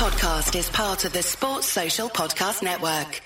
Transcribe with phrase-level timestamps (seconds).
[0.00, 3.20] podcast is part of the Sports Social Podcast Network.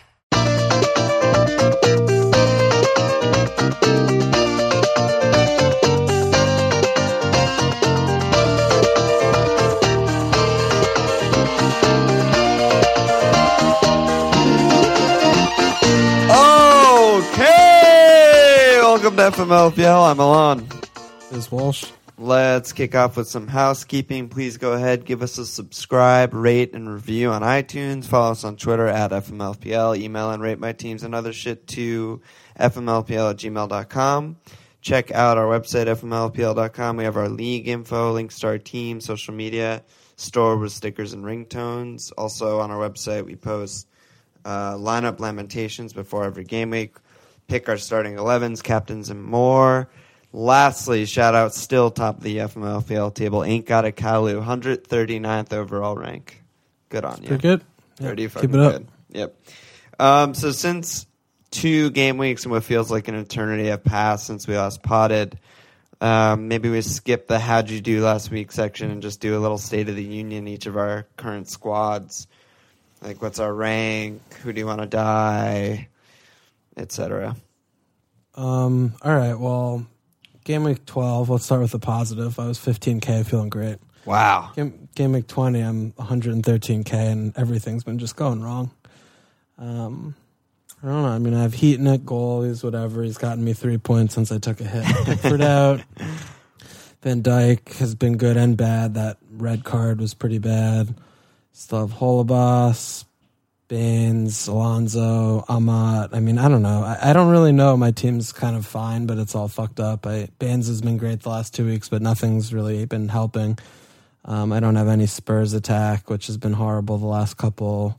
[17.35, 20.11] Okay, welcome to FMLFPL.
[20.11, 20.67] I'm Alon.
[21.31, 21.85] Is Walsh.
[22.17, 24.29] Let's kick off with some housekeeping.
[24.29, 28.05] Please go ahead, give us a subscribe, rate, and review on iTunes.
[28.05, 29.99] Follow us on Twitter at FMLFPL.
[29.99, 32.23] Email and rate my teams and other shit to
[32.61, 34.37] FMLFPL at gmail.com.
[34.81, 36.97] Check out our website, FMLFPL.com.
[36.99, 39.83] We have our league info, links to our team, social media,
[40.15, 42.13] store with stickers and ringtones.
[42.17, 43.89] Also on our website, we post
[44.45, 46.95] uh, lineup lamentations before every game week,
[47.49, 49.89] pick our starting 11s, captains, and more.
[50.37, 53.45] Lastly, shout out still top of the FMLFPL table.
[53.45, 56.43] Ain't got a Kalu, 139th overall rank.
[56.89, 57.29] Good on you.
[57.29, 57.65] Pretty good.
[58.01, 58.73] Pretty keep fucking it up.
[58.73, 58.89] good.
[59.11, 59.37] Yep.
[60.01, 61.07] Um, so since
[61.53, 65.39] two game weeks and what feels like an eternity have passed since we last potted,
[66.01, 69.41] um, maybe we skip the how'd you do last week section and just do a
[69.41, 72.27] little state of the union each of our current squads.
[73.01, 74.21] Like what's our rank?
[74.43, 75.91] Who do you want to die?
[76.77, 77.37] Etc.
[78.35, 79.39] Um, all right.
[79.39, 79.87] Well,
[80.45, 82.39] game week 12, let's start with the positive.
[82.39, 83.79] I was 15K, feeling great.
[84.05, 84.53] Wow.
[84.55, 88.71] Game, game week 20, I'm 113K, and everything's been just going wrong.
[89.59, 90.15] Um,
[90.83, 91.09] I don't know.
[91.09, 92.43] I mean, I have Heaton at goal.
[92.43, 93.03] He's whatever.
[93.03, 94.85] He's gotten me three points since I took a hit.
[95.07, 95.81] Pickford out.
[97.03, 98.95] Van Dijk has been good and bad.
[98.95, 100.95] That red card was pretty bad.
[101.53, 103.07] Still have Holebas,
[103.69, 106.11] Baines, Alonso, Amat.
[106.13, 106.83] I mean, I don't know.
[106.83, 107.77] I, I don't really know.
[107.77, 110.07] My team's kind of fine, but it's all fucked up.
[110.07, 113.59] I, Baines has been great the last two weeks, but nothing's really been helping.
[114.27, 117.99] Um, I don't have any Spurs attack, which has been horrible the last couple.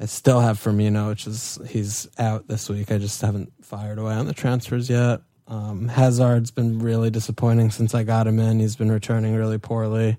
[0.00, 2.90] I still have Firmino, which is he's out this week.
[2.90, 5.20] I just haven't fired away on the transfers yet.
[5.46, 8.58] Um, Hazard's been really disappointing since I got him in.
[8.60, 10.16] He's been returning really poorly.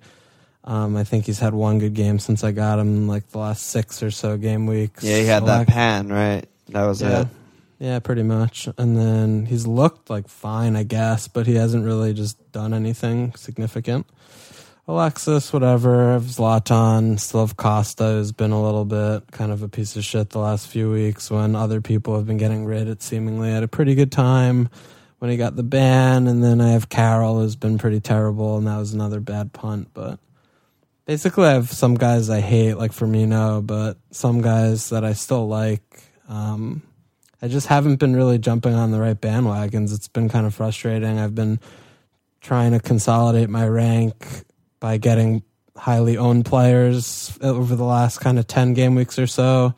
[0.66, 3.68] Um, I think he's had one good game since I got him, like the last
[3.68, 5.04] six or so game weeks.
[5.04, 6.46] Yeah, he had that pan, right?
[6.70, 7.22] That was yeah.
[7.22, 7.28] it.
[7.78, 8.68] Yeah, pretty much.
[8.78, 13.36] And then he's looked like fine, I guess, but he hasn't really just done anything
[13.36, 14.08] significant.
[14.88, 16.20] Alexis, whatever.
[16.20, 20.30] Zlatan, still have Costa, who's been a little bit kind of a piece of shit
[20.30, 22.88] the last few weeks when other people have been getting rid.
[22.88, 24.70] It seemingly had a pretty good time
[25.20, 26.28] when he got the ban.
[26.28, 29.90] And then I have Carroll, who's been pretty terrible, and that was another bad punt.
[29.94, 30.20] But
[31.06, 35.48] basically, I have some guys I hate, like Firmino, but some guys that I still
[35.48, 36.04] like.
[36.28, 36.82] Um,
[37.42, 39.94] I just haven't been really jumping on the right bandwagons.
[39.94, 41.20] It's been kind of frustrating.
[41.20, 41.60] I've been
[42.42, 44.16] trying to consolidate my rank
[44.80, 45.44] by getting
[45.76, 49.76] highly owned players over the last kind of 10 game weeks or so,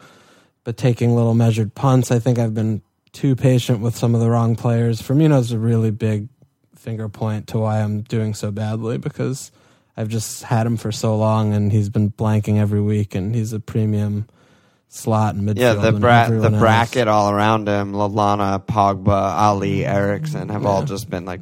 [0.63, 2.11] but taking little measured punts.
[2.11, 2.81] I think I've been
[3.13, 5.01] too patient with some of the wrong players.
[5.01, 6.27] Firmino's a really big
[6.75, 9.51] finger point to why I'm doing so badly because
[9.97, 13.51] I've just had him for so long and he's been blanking every week and he's
[13.51, 14.27] a premium
[14.89, 15.57] slot in midfield.
[15.57, 21.09] Yeah, the bra- the bracket all around him, Lallana, Pogba, Alli, Eriksen have all just
[21.09, 21.41] been like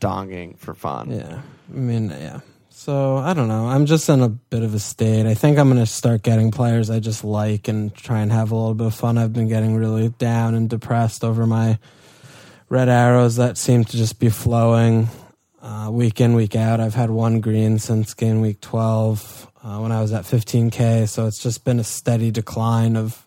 [0.00, 1.12] donging for fun.
[1.12, 1.40] Yeah.
[1.72, 2.40] I mean, yeah.
[2.68, 3.66] So I don't know.
[3.66, 5.26] I'm just in a bit of a state.
[5.26, 8.50] I think I'm going to start getting players I just like and try and have
[8.50, 9.16] a little bit of fun.
[9.16, 11.78] I've been getting really down and depressed over my
[12.68, 15.08] red arrows that seem to just be flowing
[15.64, 16.78] uh, week in, week out.
[16.78, 21.08] I've had one green since game week 12 uh, when I was at 15K.
[21.08, 23.26] So it's just been a steady decline of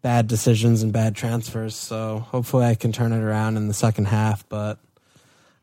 [0.00, 1.74] bad decisions and bad transfers.
[1.74, 4.48] So hopefully I can turn it around in the second half.
[4.48, 4.78] But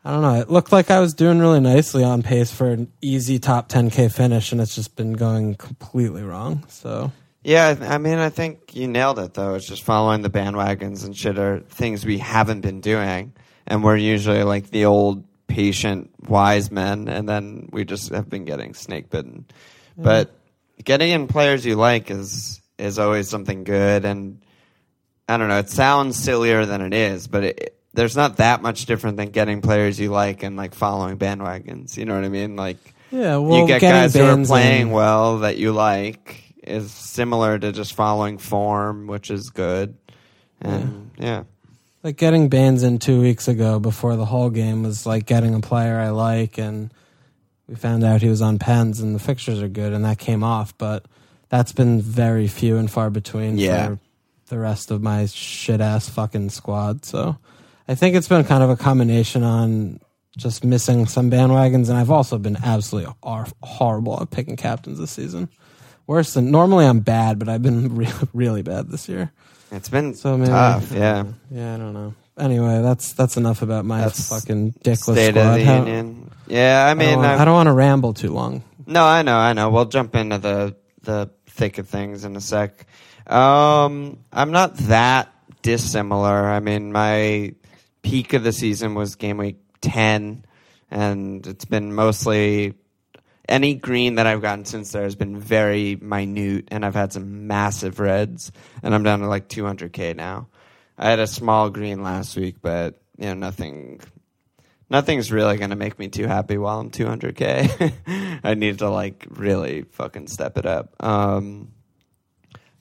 [0.03, 0.39] I don't know.
[0.39, 4.13] It looked like I was doing really nicely on pace for an easy top 10K
[4.13, 6.63] finish, and it's just been going completely wrong.
[6.67, 7.11] So,
[7.43, 9.55] Yeah, I mean, I think you nailed it though.
[9.55, 13.33] It's just following the bandwagons and shit are things we haven't been doing,
[13.65, 18.45] and we're usually like the old patient wise men, and then we just have been
[18.45, 19.45] getting snake bitten.
[19.97, 20.31] But
[20.83, 24.41] getting in players you like is is always something good, and
[25.29, 25.59] I don't know.
[25.59, 29.61] It sounds sillier than it is, but it, there's not that much different than getting
[29.61, 31.95] players you like and like following bandwagons.
[31.97, 32.55] You know what I mean?
[32.55, 32.77] Like
[33.11, 37.57] yeah, well, you get guys who are playing in- well that you like is similar
[37.57, 39.95] to just following form, which is good.
[40.59, 41.43] And yeah,
[42.05, 45.59] like getting bans in two weeks ago before the whole game was like getting a
[45.59, 46.93] player I like, and
[47.67, 50.43] we found out he was on pens, and the fixtures are good, and that came
[50.43, 50.77] off.
[50.77, 51.03] But
[51.49, 53.87] that's been very few and far between Yeah.
[53.87, 53.99] for
[54.49, 57.05] the rest of my shit ass fucking squad.
[57.05, 57.37] So
[57.87, 59.99] I think it's been kind of a combination on
[60.37, 65.09] just missing some bandwagons, and I've also been absolutely hor- horrible at picking captains this
[65.09, 65.49] season.
[66.05, 69.31] Worse than normally I'm bad, but I've been re- really bad this year.
[69.75, 70.91] It's been So maybe, tough.
[70.91, 71.25] Yeah.
[71.51, 72.13] Yeah, I don't know.
[72.37, 75.37] Anyway, that's that's enough about my That's fucking dickless State squad.
[75.47, 76.31] of the How- Union.
[76.47, 78.63] Yeah, I I mean, don't, want, I don't want to ramble too long.
[78.85, 79.69] No, I know, I know.
[79.69, 82.85] We'll jump into the the thick of things in a sec.
[83.25, 86.45] Um, I'm not that dissimilar.
[86.49, 87.53] I mean, my
[88.03, 90.45] peak of the season was game week ten,
[90.91, 92.73] and it's been mostly
[93.47, 97.47] any green that I've gotten since there has been very minute, and I've had some
[97.47, 98.51] massive reds,
[98.83, 100.47] and I'm down to like 200k now.
[100.97, 104.01] I had a small green last week, but you know nothing
[104.89, 108.39] nothing's really going to make me too happy while I'm 200k.
[108.43, 110.95] I need to like really fucking step it up.
[111.03, 111.73] Um,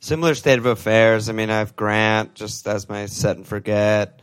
[0.00, 1.28] similar state of affairs.
[1.28, 4.20] I mean, I have Grant just as my set and forget.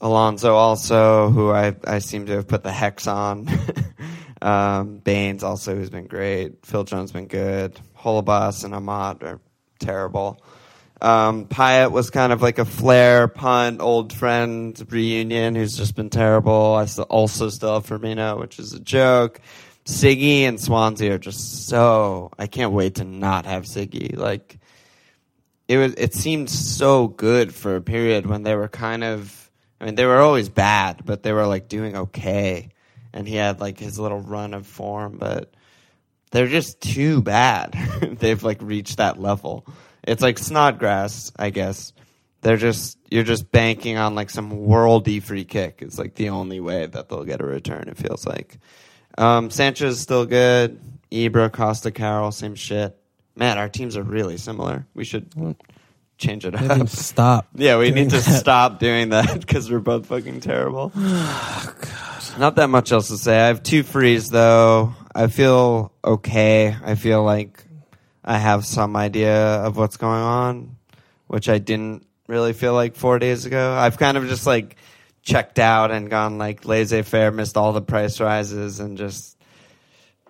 [0.00, 3.46] Alonso also, who I I seem to have put the hex on.
[4.42, 6.64] um, Baines also, who's been great.
[6.64, 7.78] Phil Jones been good.
[7.98, 9.40] Holebas and Amat are
[9.78, 10.42] terrible.
[11.00, 16.10] Um, Payet was kind of like a flair punt, old friend reunion who's just been
[16.10, 16.74] terrible.
[16.74, 19.40] I also still have Firmino, which is a joke.
[19.86, 22.30] Siggy and Swansea are just so.
[22.38, 24.16] I can't wait to not have Siggy.
[24.16, 24.58] Like
[25.68, 25.94] it was.
[25.94, 29.50] It seemed so good for a period when they were kind of.
[29.80, 32.68] I mean, they were always bad, but they were like doing okay,
[33.12, 35.52] and he had like his little run of form, but
[36.30, 37.72] they're just too bad.
[38.18, 39.66] They've like reached that level.
[40.02, 41.92] It's like Snodgrass, I guess.
[42.42, 45.80] They're just you're just banking on like some worldy free kick.
[45.82, 47.88] It's like the only way that they'll get a return.
[47.88, 48.58] It feels like.
[49.18, 50.80] Um, Sanchez is still good.
[51.10, 52.96] Ibra, Costa, Carroll, same shit.
[53.36, 54.86] Man, our teams are really similar.
[54.94, 55.56] We should
[56.20, 56.88] change it up.
[56.88, 57.48] stop.
[57.54, 58.38] Yeah, we need to that.
[58.40, 60.92] stop doing that because we're both fucking terrible.
[62.38, 63.36] Not that much else to say.
[63.40, 64.94] I have two frees though.
[65.14, 66.76] I feel okay.
[66.84, 67.64] I feel like
[68.24, 70.76] I have some idea of what's going on,
[71.26, 73.72] which I didn't really feel like four days ago.
[73.72, 74.76] I've kind of just like
[75.22, 79.36] checked out and gone like laissez faire, missed all the price rises, and just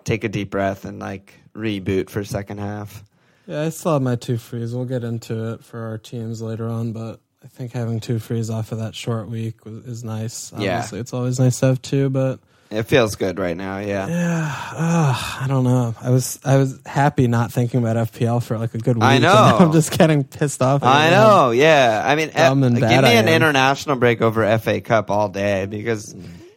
[0.04, 3.04] take a deep breath and like reboot for second half.
[3.46, 4.74] Yeah, I still have my two frees.
[4.74, 8.50] We'll get into it for our teams later on, but I think having two frees
[8.50, 10.52] off of that short week was, is nice.
[10.52, 10.76] Yeah.
[10.76, 12.38] Obviously, it's always nice to have two, but
[12.70, 13.78] It feels good right now.
[13.78, 14.06] Yeah.
[14.06, 15.94] yeah, uh, I don't know.
[16.00, 19.04] I was I was happy not thinking about FPL for like a good week.
[19.04, 19.32] I know.
[19.32, 20.82] now I'm just getting pissed off.
[20.82, 22.02] I know, yeah.
[22.04, 26.14] I mean, Dumb eh, give me an international break over FA Cup all day because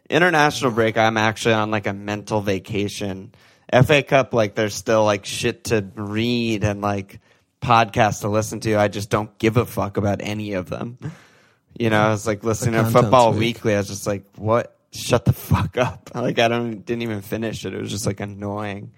[0.09, 3.33] international break, I'm actually on like a mental vacation.
[3.81, 7.19] FA Cup, like, there's still like shit to read and like
[7.61, 8.75] podcasts to listen to.
[8.75, 10.97] I just don't give a fuck about any of them.
[11.77, 13.55] You know, I was like listening to Football weak.
[13.55, 13.73] Weekly.
[13.75, 14.77] I was just like, what?
[14.91, 16.11] Shut the fuck up.
[16.15, 17.73] Like, I don't, didn't even finish it.
[17.73, 18.91] It was just like annoying.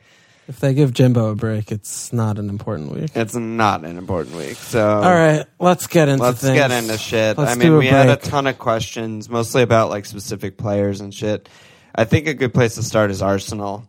[0.48, 3.12] If they give Jimbo a break, it's not an important week.
[3.16, 4.58] It's not an important week.
[4.58, 6.54] So, All right, let's get into Let's things.
[6.54, 7.38] get into shit.
[7.38, 11.12] Let's I mean, we had a ton of questions, mostly about like specific players and
[11.14, 11.50] shit.
[11.96, 13.88] I think a good place to start is Arsenal.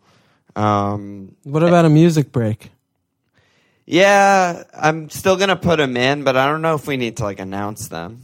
[0.56, 2.70] Um, What about a music break?
[3.84, 7.24] yeah, I'm still gonna put them in, but I don't know if we need to
[7.24, 8.22] like announce them.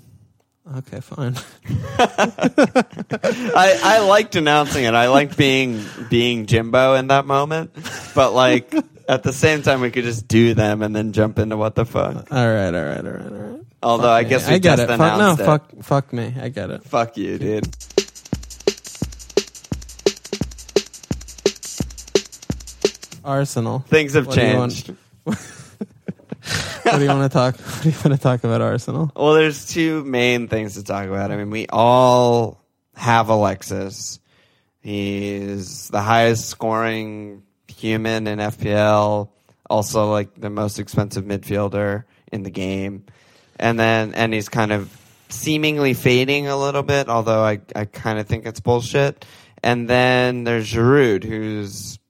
[0.77, 1.37] Okay, fine.
[1.99, 4.95] I, I liked announcing it.
[4.95, 7.73] I liked being being Jimbo in that moment,
[8.15, 8.73] but like
[9.09, 11.85] at the same time, we could just do them and then jump into what the
[11.85, 12.33] fuck.
[12.33, 13.61] All right, all right, all right, all right.
[13.83, 14.97] Although I guess we I get just it.
[14.97, 15.39] Fuck, no, it.
[15.45, 16.33] fuck, fuck me.
[16.41, 16.85] I get it.
[16.85, 17.69] Fuck you, dude.
[23.25, 23.81] Arsenal.
[23.81, 24.95] Things have What do you changed.
[26.83, 27.57] What do you want to talk?
[27.61, 29.13] What do you want to talk about Arsenal?
[29.15, 31.31] Well, there's two main things to talk about.
[31.31, 32.61] I mean, we all
[32.97, 34.19] have Alexis.
[34.81, 39.29] He's the highest scoring human in FPL,
[39.71, 43.05] also like the most expensive midfielder in the game.
[43.59, 44.91] And then and he's kind of
[45.29, 49.25] seemingly fading a little bit, although I I kind of think it's bullshit.
[49.63, 52.01] And then there's Giroud, who's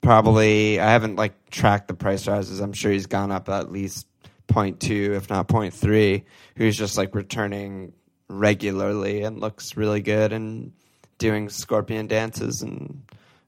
[0.00, 2.60] probably I haven't like tracked the price rises.
[2.60, 4.06] I'm sure he's gone up at least
[4.48, 6.24] 0.2, if not 0.3.
[6.56, 7.92] Who's just like returning
[8.28, 10.72] regularly and looks really good and
[11.18, 13.02] doing scorpion dances and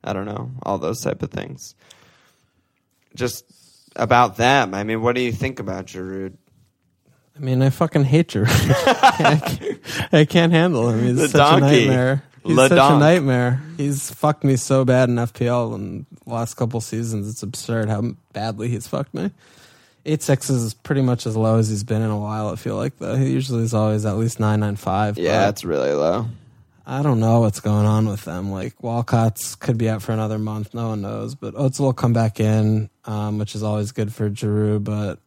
[0.05, 1.75] I don't know all those type of things.
[3.15, 3.45] Just
[3.95, 4.75] about them.
[4.75, 6.35] I mean, what do you think about Giroud?
[7.37, 8.49] I mean, I fucking hate Giroud.
[9.25, 9.81] I, can't,
[10.13, 11.05] I can't handle him.
[11.05, 11.67] He's The such donkey.
[11.85, 12.23] a nightmare.
[12.45, 12.97] He's Le such Donk.
[12.97, 13.63] a nightmare.
[13.77, 17.29] He's fucked me so bad in FPL in the last couple seasons.
[17.29, 19.31] It's absurd how badly he's fucked me.
[20.05, 22.49] Eight six is pretty much as low as he's been in a while.
[22.49, 25.17] I feel like though he usually is always at least nine nine five.
[25.17, 26.27] Yeah, it's really low.
[26.85, 28.51] I don't know what's going on with them.
[28.51, 30.75] Like Walcott's could be out for another month.
[30.75, 31.37] No one knows.
[31.37, 34.83] But Ozil will come back in, um, which is always good for Giroud.
[34.83, 35.21] But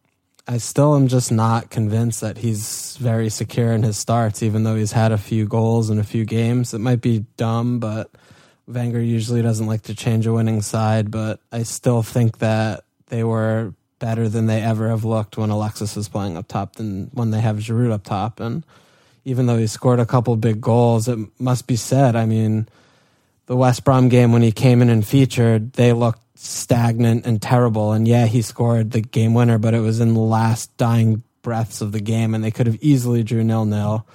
[0.48, 4.76] I still am just not convinced that he's very secure in his starts, even though
[4.76, 6.72] he's had a few goals in a few games.
[6.72, 8.10] It might be dumb, but
[8.68, 11.10] Wenger usually doesn't like to change a winning side.
[11.10, 15.96] But I still think that they were better than they ever have looked when Alexis
[15.96, 18.38] was playing up top than when they have Giroud up top.
[18.38, 18.64] And
[19.24, 22.14] even though he scored a couple big goals, it must be said.
[22.14, 22.68] I mean,
[23.46, 27.92] the West Brom game when he came in and featured, they looked stagnant and terrible.
[27.92, 31.80] And yeah, he scored the game winner, but it was in the last dying breaths
[31.80, 34.06] of the game, and they could have easily drew nil nil.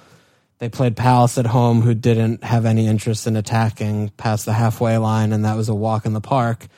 [0.58, 4.96] They played Palace at home, who didn't have any interest in attacking past the halfway
[4.98, 6.68] line, and that was a walk in the park.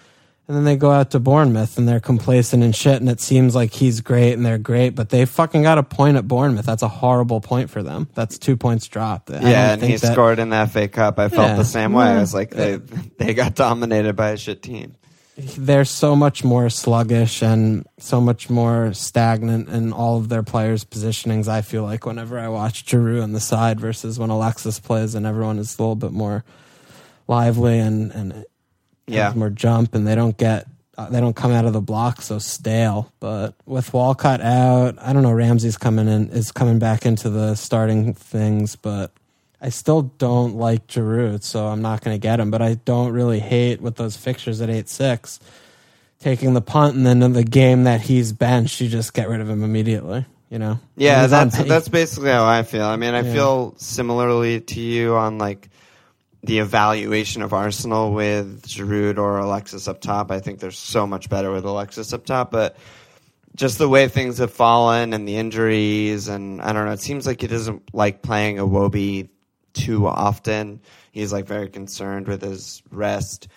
[0.46, 3.54] And then they go out to Bournemouth and they're complacent and shit, and it seems
[3.54, 6.66] like he's great and they're great, but they fucking got a point at Bournemouth.
[6.66, 8.08] That's a horrible point for them.
[8.14, 9.30] That's two points dropped.
[9.30, 11.18] I Yeah, and he that- scored in the FA Cup.
[11.18, 11.56] I felt Yeah.
[11.56, 12.04] the same way.
[12.06, 12.76] I was like, they
[13.18, 14.94] they got dominated by a shit team.
[15.36, 20.84] They're so much more sluggish and so much more stagnant in all of their players'
[20.84, 21.48] positionings.
[21.48, 25.26] I feel like whenever I watch Giroud on the side versus when Alexis plays, and
[25.26, 26.44] everyone is a little bit more
[27.26, 28.44] lively and and
[29.06, 29.32] Yeah.
[29.34, 32.38] more jump, and they don't get uh, they don't come out of the block so
[32.38, 33.12] stale.
[33.18, 35.32] But with Walcott out, I don't know.
[35.32, 39.10] Ramsey's coming in is coming back into the starting things, but.
[39.64, 42.50] I still don't like Giroud, so I'm not going to get him.
[42.50, 45.40] But I don't really hate with those fixtures at eight six,
[46.20, 49.40] taking the punt, and then in the game that he's benched, you just get rid
[49.40, 50.26] of him immediately.
[50.50, 50.78] You know?
[50.96, 52.84] Yeah, that's that's basically how I feel.
[52.84, 53.32] I mean, I Yeah.
[53.32, 55.70] feel similarly to you on like
[56.42, 60.30] the evaluation of Arsenal with Giroud or Alexis up top.
[60.30, 62.76] I think they're so much better with Alexis up top, but
[63.56, 67.26] just the way things have fallen and the injuries and I don't know, it seems
[67.26, 69.28] like he doesn't like playing a Wobie
[69.74, 70.80] too often.
[71.12, 73.48] He's like very concerned with his rest.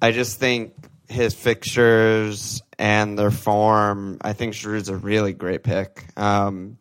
[0.00, 0.74] I just think
[1.08, 6.06] his fixtures and their form, I think Giroud's a really great pick.
[6.16, 6.78] Um,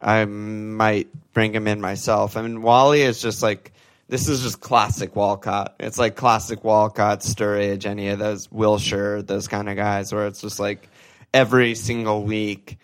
[0.00, 2.36] I might bring him in myself.
[2.36, 3.72] I mean, Wally is just like
[4.08, 5.76] this is just classic Walcott.
[5.78, 10.40] It's like classic Walcott, Sturridge, any of those Wilshere, those kind of guys, where it's
[10.40, 10.88] just like
[11.32, 12.78] every single week,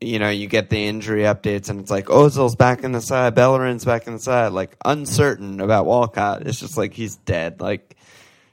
[0.00, 3.34] you know, you get the injury updates and it's like Ozil's back in the side,
[3.34, 6.46] Bellerin's back in the side, like uncertain about Walcott.
[6.46, 7.60] It's just like he's dead.
[7.60, 7.96] Like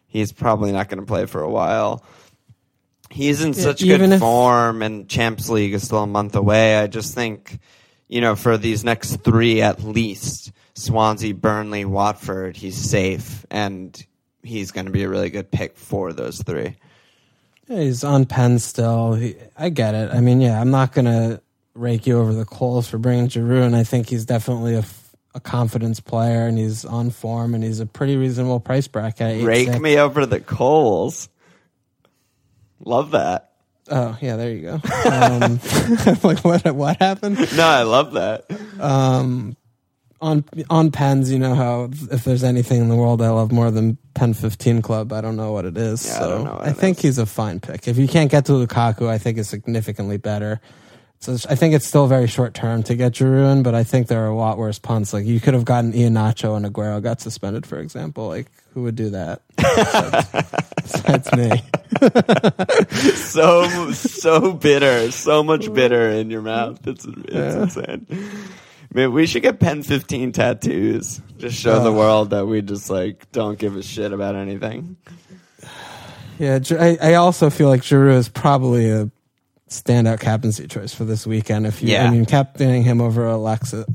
[0.07, 2.03] he's probably not going to play for a while.
[3.11, 6.77] He's in such even good if- form, and Champs League is still a month away.
[6.77, 7.59] I just think,
[8.07, 14.03] you know, for these next three at least Swansea, Burnley, Watford he's safe, and
[14.41, 16.75] he's going to be a really good pick for those three.
[17.67, 19.13] Yeah, he's on pen still.
[19.13, 20.11] He, I get it.
[20.11, 21.41] I mean, yeah, I'm not gonna
[21.73, 25.99] rake you over the coals for bringing Giroud, and I think he's definitely a confidence
[25.99, 29.43] player, and he's on form, and he's a pretty reasonable price bracket.
[29.43, 29.81] Rake 8.6.
[29.81, 31.27] me over the coals.
[32.79, 33.51] Love that.
[33.89, 34.73] Oh, yeah, there you go.
[35.09, 35.59] Um,
[36.23, 36.65] like what?
[36.73, 37.37] What happened?
[37.55, 38.45] No, I love that.
[38.79, 39.55] Um,
[40.21, 43.69] on on pens, you know how if there's anything in the world I love more
[43.71, 46.05] than Pen 15 Club, I don't know what it is.
[46.05, 47.03] Yeah, I so don't know what I it think is.
[47.03, 47.87] he's a fine pick.
[47.87, 50.61] If you can't get to Lukaku, I think it's significantly better.
[51.19, 54.07] So I think it's still very short term to get Giroud in, but I think
[54.07, 55.11] there are a lot worse punts.
[55.13, 58.27] Like you could have gotten Iheanacho and Aguero got suspended, for example.
[58.27, 59.41] Like who would do that?
[61.05, 61.63] That's me.
[63.15, 66.85] so so bitter, so much bitter in your mouth.
[66.85, 68.05] It's it's insane.
[68.93, 71.21] Man, we should get Pen 15 tattoos.
[71.37, 74.95] Just show the world that we just like don't give a shit about anything.
[76.39, 79.09] Yeah, I, I also feel like Giroud is probably a
[79.69, 81.65] standout captaincy choice for this weekend.
[81.65, 82.05] If you, Yeah.
[82.05, 83.85] I mean, captaining him over Alexis.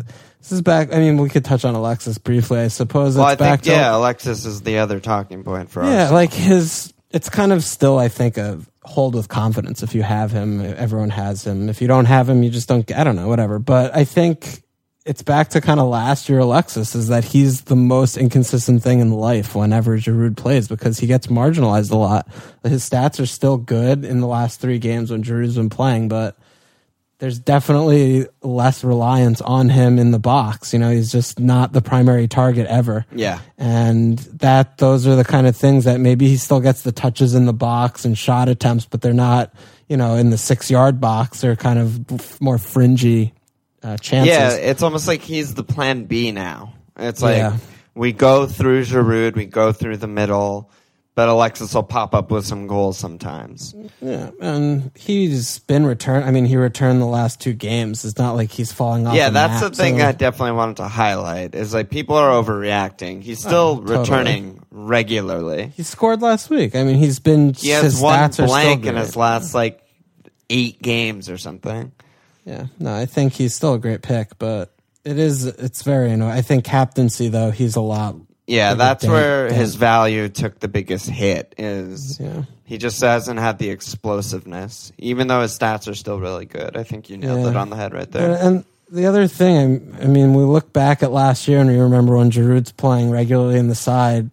[0.40, 0.92] This is back.
[0.92, 2.60] I mean, we could touch on Alexis briefly.
[2.60, 5.82] I suppose Well, I back think to yeah, Alexis is the other talking point for
[5.82, 5.88] us.
[5.90, 6.92] yeah, like his.
[7.10, 9.82] It's kind of still, I think, a hold with confidence.
[9.82, 11.68] If you have him, everyone has him.
[11.68, 12.90] If you don't have him, you just don't.
[12.92, 13.58] I don't know, whatever.
[13.58, 14.62] But I think
[15.06, 19.00] it's back to kind of last year Alexis is that he's the most inconsistent thing
[19.00, 22.28] in life whenever Giroud plays because he gets marginalized a lot.
[22.64, 26.36] His stats are still good in the last three games when Giroud's been playing, but
[27.18, 30.72] there's definitely less reliance on him in the box.
[30.72, 33.06] You know, he's just not the primary target ever.
[33.14, 33.40] Yeah.
[33.56, 37.34] And that those are the kind of things that maybe he still gets the touches
[37.34, 39.52] in the box and shot attempts, but they're not,
[39.88, 41.40] you know, in the six yard box.
[41.40, 43.32] They're kind of more fringy
[43.82, 44.28] uh, chances.
[44.34, 46.74] Yeah, it's almost like he's the plan B now.
[46.98, 47.56] It's like Yeah.
[47.94, 50.70] we go through Giroud, we go through the middle,
[51.14, 53.74] but Alexis will pop up with some goals sometimes.
[54.00, 56.24] Yeah, and he's been returned.
[56.24, 58.04] I mean, he returned the last two games.
[58.04, 59.14] It's not like he's falling off.
[59.14, 62.16] Yeah, the that's map, the thing so- I definitely wanted to highlight is like people
[62.16, 63.22] are overreacting.
[63.22, 63.98] He's still Oh, totally.
[63.98, 65.72] returning regularly.
[65.76, 66.74] he scored last week.
[66.76, 67.54] I mean, he's been.
[67.54, 69.80] He has his one stats are still blank in his last like
[70.48, 71.92] eight games or something.
[72.44, 74.72] Yeah, no, I think he's still a great pick, but
[75.04, 75.44] it is.
[75.46, 76.32] It's very annoying.
[76.32, 78.16] I think captaincy though, he's a lot.
[78.46, 81.54] Yeah, that's where his value took the biggest hit.
[81.56, 82.42] Is Yeah.
[82.64, 86.76] he just hasn't had the explosiveness, even though his stats are still really good.
[86.76, 87.50] I think you nailed Yeah.
[87.50, 88.36] it on the head right there.
[88.40, 92.16] and the other thing, I mean, we look back at last year and we remember
[92.16, 94.30] when Giroud's playing regularly in the side.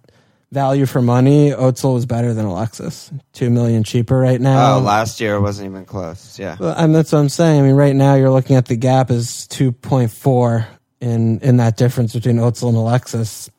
[0.52, 3.12] Value for money, Ozil was better than Alexis.
[3.34, 4.78] Two million cheaper right now.
[4.78, 6.40] Oh, last year it wasn't even close.
[6.40, 7.60] Yeah, Well, and that's what I'm saying.
[7.60, 10.66] I mean, right now you're looking at the gap is 2.4
[11.02, 13.50] in in that difference between Ozil and Alexis.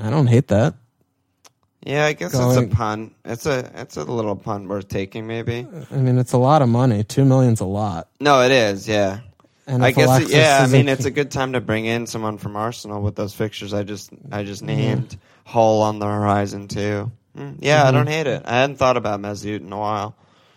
[0.00, 0.74] I don't hate that.
[1.82, 2.06] yeah.
[2.06, 3.10] I guess Going- it's a pun.
[3.26, 5.66] It's a it's a little pun worth taking, maybe.
[5.90, 7.04] I mean, it's a lot of money.
[7.04, 8.08] Two million's a lot.
[8.18, 8.88] No, it is.
[8.88, 9.20] Yeah.
[9.66, 10.60] And I guess Alexis yeah.
[10.62, 13.74] I mean, it's a good time to bring in someone from Arsenal with those fixtures
[13.74, 15.18] I just I just named.
[15.50, 17.10] Hull on the horizon too.
[17.36, 17.88] Mm, yeah, Mm-hmm.
[17.88, 18.42] I don't hate it.
[18.44, 20.14] I hadn't thought about Mesut in a while.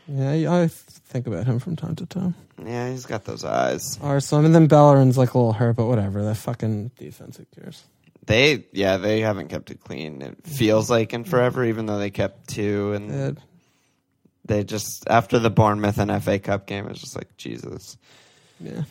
[0.08, 0.54] yeah.
[0.54, 2.36] I think about him from time to time.
[2.64, 3.98] Yeah, he's got those eyes.
[4.02, 6.24] Arsenal, and then Bellerin's like a little hurt, but whatever.
[6.24, 7.84] That fucking defense, who cares?
[8.26, 10.22] They yeah, they haven't kept it clean.
[10.22, 13.42] It feels like in forever, even though they kept two, and Ed.
[14.46, 17.98] they just after the Bournemouth and FA Cup game, it was just like Jesus.
[18.62, 18.84] Yeah.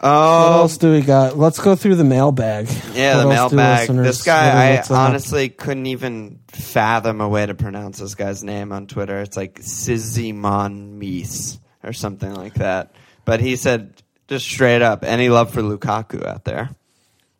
[0.00, 1.38] What Oh, else do we got?
[1.38, 2.68] Let's go through the mailbag.
[2.94, 3.80] yeah, What the else do mailbag.
[3.88, 4.98] listeners- This guy, I what's up?
[4.98, 9.20] honestly couldn't even fathom a way to pronounce this guy's name on Twitter.
[9.20, 12.92] It's like Sizimon Mies or something like that.
[13.24, 13.94] But he said
[14.28, 16.70] just straight up, any love for Lukaku out there?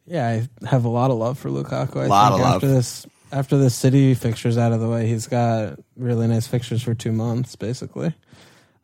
[0.07, 2.05] Yeah, I have a lot of love for Lukaku.
[2.05, 5.27] I Lot think of after this after the city fixtures out of the way, he's
[5.27, 8.15] got really nice fixtures for two months, basically.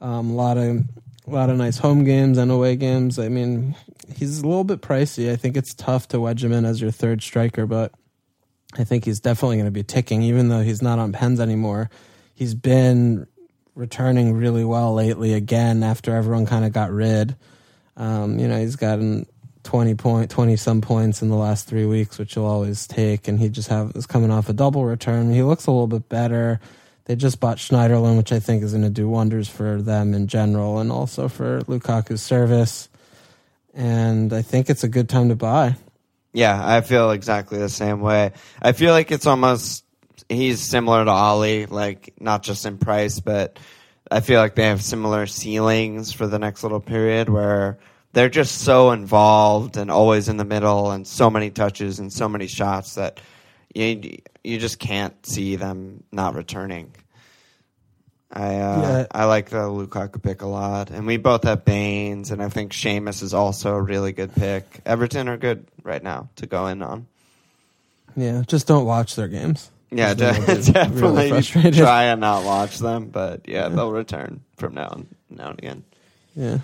[0.01, 0.83] Um, a lot of
[1.33, 3.19] a lot of nice home games and away games.
[3.19, 3.75] I mean,
[4.15, 5.33] he's a little bit pricey.
[5.33, 7.93] I think it's tough to wedge him in as your third striker, but
[8.79, 11.91] I think he's definitely going to be ticking, even though he's not on pens anymore.
[12.35, 13.27] He's been
[13.75, 17.37] returning really well lately again after everyone kind of got rid.
[17.97, 19.27] Um, you know, he's gotten
[19.65, 23.39] 20 point 20 some points in the last 3 weeks, which he'll always take and
[23.39, 25.33] he just have is coming off a double return.
[25.33, 26.61] He looks a little bit better.
[27.05, 30.29] They just bought Schneiderlin, which I think is going to do wonders for them in
[30.29, 32.89] general and also for Lukaku's service.
[33.75, 35.77] And I think it's a good time to buy.
[36.33, 38.33] Yeah, I feel exactly the same way.
[38.61, 39.85] I feel like it's almost
[40.29, 43.59] he's similar to Alli, like not just in price, but
[44.11, 47.79] I feel like they have similar ceilings for the next little period where
[48.13, 52.29] they're just so involved and always in the middle and so many touches and so
[52.29, 53.21] many shots that
[53.75, 56.93] you you just can't see them not returning.
[58.33, 59.07] I uh, Yeah.
[59.13, 62.73] I like the Lukaku pick a lot, and we both have Baines, and I think
[62.73, 64.81] Seamus is also a really good pick.
[64.87, 67.07] Everton are good right now to go in on.
[68.17, 69.71] Yeah, just don't watch their games.
[69.91, 71.75] Yeah, de- really definitely frustrated.
[71.75, 75.85] try and not watch them, but yeah, they'll return from now and now and again.
[76.35, 76.59] Yeah.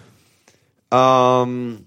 [0.90, 1.86] Um,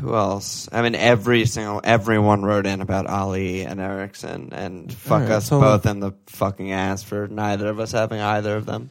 [0.00, 0.68] who else?
[0.72, 5.46] I mean, every single everyone wrote in about Alli and Eriksen, and fuck Alright, us
[5.48, 8.90] so- both in the fucking ass for neither of us having either of them.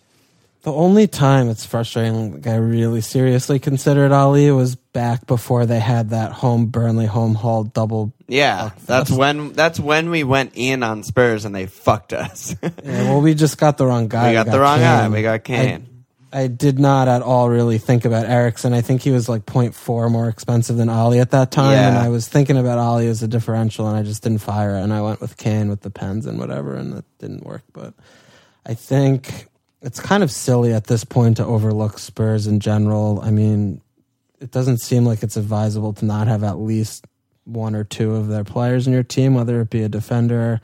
[0.64, 5.80] The only time it's frustrating, like I really seriously considered Alli was back before they
[5.80, 8.14] had that home Burnley home haul double.
[8.28, 12.56] Yeah, that's when that's when we went in on Spurs and they fucked us.
[12.64, 14.30] Yeah, well, we just got the wrong guy.
[14.30, 15.08] we got the wrong guy.
[15.08, 15.88] We got Kane.
[15.88, 15.95] I,
[16.36, 18.74] I did not at all really think about Eriksen.
[18.74, 21.88] I think he was like 0.4 more expensive than Alli at that time, Yeah.
[21.88, 24.82] and I was thinking about Alli as a differential, and I just didn't fire it,
[24.84, 27.64] and I went with Kane with the pens and whatever, and it didn't work.
[27.72, 27.94] But
[28.66, 29.48] I think
[29.82, 33.22] it's kind of silly at this point to overlook Spurs in general.
[33.24, 33.80] I mean,
[34.42, 37.06] it doesn't seem like it's advisable to not have at least
[37.46, 40.60] one or two of their players in your team, whether it be a defender,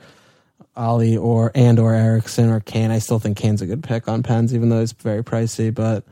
[0.76, 2.90] Alli or and or Eriksen or Kane.
[2.90, 5.74] I still think Kane's a good pick on pens, even though he's very pricey.
[5.74, 6.04] But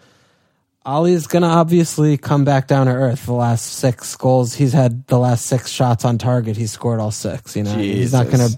[0.85, 3.27] Alli is going to obviously come back down to earth.
[3.27, 7.11] The last six goals he's had, the last six shots on target, he's scored all
[7.11, 7.57] six.
[7.57, 8.49] You know, he's not gonna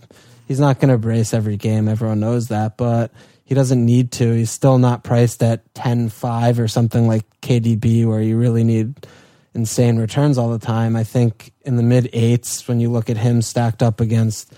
[0.52, 1.88] he's not going to brace every game.
[1.88, 3.12] Everyone knows that, but
[3.44, 4.32] he doesn't need to.
[4.32, 9.06] He's still not priced at 10-5 or something like KDB, where you really need
[9.54, 10.96] insane returns all the time.
[10.96, 14.52] I think in the mid eights, when you look at him stacked up against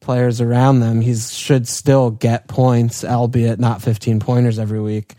[0.00, 5.14] players around them, he should still get points, albeit not 15 pointers every week.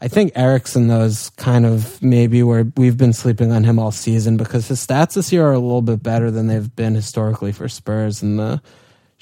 [0.00, 3.92] I think Eriksen, though, is kind of maybe where we've been sleeping on him all
[3.92, 7.52] season because his stats this year are a little bit better than they've been historically
[7.52, 8.20] for Spurs.
[8.20, 8.60] And the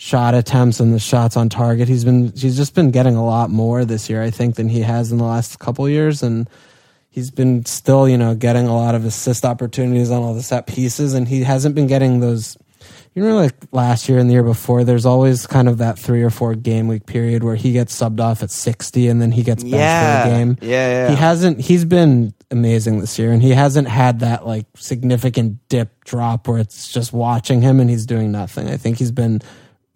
[0.01, 1.87] shot attempts and the shots on target.
[1.87, 4.81] He's been he's just been getting a lot more this year, I think, than he
[4.81, 6.49] has in the last couple years, and
[7.11, 10.66] he's been still you know getting a lot of assist opportunities on all the set
[10.66, 12.57] pieces, and he hasn't been getting those.
[13.14, 16.23] You know, like last year and the year before, there's always kind of that three
[16.23, 19.42] or four game week period where he gets subbed off at 60 and then he
[19.42, 20.23] gets benched Yeah.
[20.23, 20.57] for a game.
[20.62, 21.09] Yeah, yeah.
[21.11, 26.05] He hasn't, he's been amazing this year and he hasn't had that like significant dip
[26.05, 28.68] drop where it's just watching him and he's doing nothing.
[28.68, 29.42] I think he's been,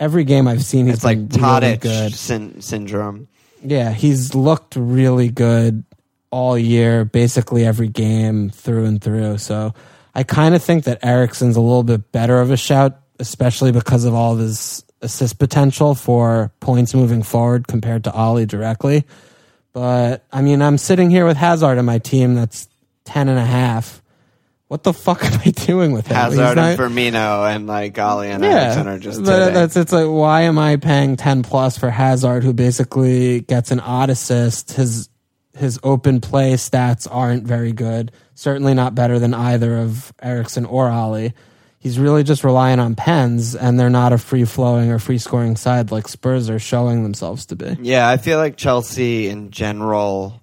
[0.00, 2.14] every game I've seen, he's It's like been really good.
[2.14, 3.28] syn- syndrome.
[3.62, 5.84] Yeah, he's looked really good
[6.32, 9.38] all year, basically every game through and through.
[9.38, 9.72] So
[10.16, 14.04] I kind of think that Eriksen's a little bit better of a shout, especially because
[14.04, 19.04] of all of his assist potential for points moving forward compared to Alli directly.
[19.72, 22.68] But I mean, I'm sitting here with Hazard in my team that's
[23.04, 24.00] 10 and a half.
[24.68, 26.16] What the fuck am I doing with him?
[26.16, 29.52] Hazard not- and Firmino and like Alli and Eriksen are just today.
[29.52, 33.78] that's it's like why am I paying ten plus for Hazard who basically gets an
[33.78, 34.72] odd assist?
[34.72, 35.10] His
[35.56, 38.10] his open play stats aren't very good.
[38.34, 41.34] Certainly not better than either of Eriksen or Alli.
[41.84, 45.54] He's really just relying on pens, and they're not a free flowing or free scoring
[45.54, 47.76] side like Spurs are showing themselves to be.
[47.82, 50.40] Yeah, I feel like Chelsea in general.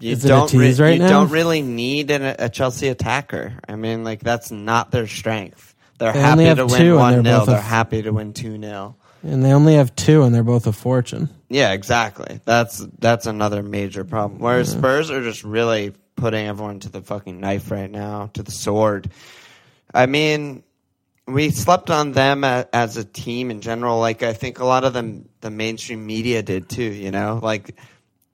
[0.00, 1.08] You Is it a don't re- right you now?
[1.08, 3.52] don't really need an, a Chelsea attacker.
[3.68, 5.76] I mean, like that's not their strength.
[5.98, 8.60] They're They happy to win and one they're 0 They're f- happy to win two
[8.60, 11.28] 0 And they only have two, and they're both a fortune.
[11.48, 12.40] Yeah, exactly.
[12.44, 14.40] That's that's another major problem.
[14.40, 18.50] Whereas Spurs are just really putting everyone to the fucking knife right now, to the
[18.50, 19.08] sword.
[19.94, 20.64] I mean,
[21.26, 24.00] we slept on them as a team in general.
[24.00, 26.82] Like I think a lot of them, the mainstream media did too.
[26.82, 27.76] You know, like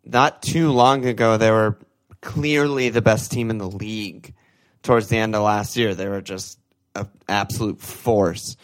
[0.05, 1.79] not too long ago, they were
[2.23, 4.35] clearly the best team in the league.
[4.83, 6.59] Towards the end of last year, they were just
[6.95, 8.57] an absolute force.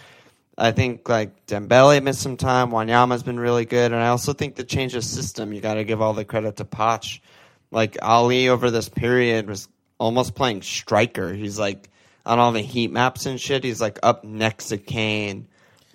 [0.57, 2.71] I think like Dembele missed some time.
[2.71, 5.53] Wanyama's been really good, and I also think the change of system.
[5.53, 7.21] You got to give all the credit to Poch.
[7.71, 11.35] Like Alli over this period was almost playing striker.
[11.35, 11.91] He's like
[12.27, 13.65] on all the heat maps and shit.
[13.65, 15.49] He's like up next to Kane,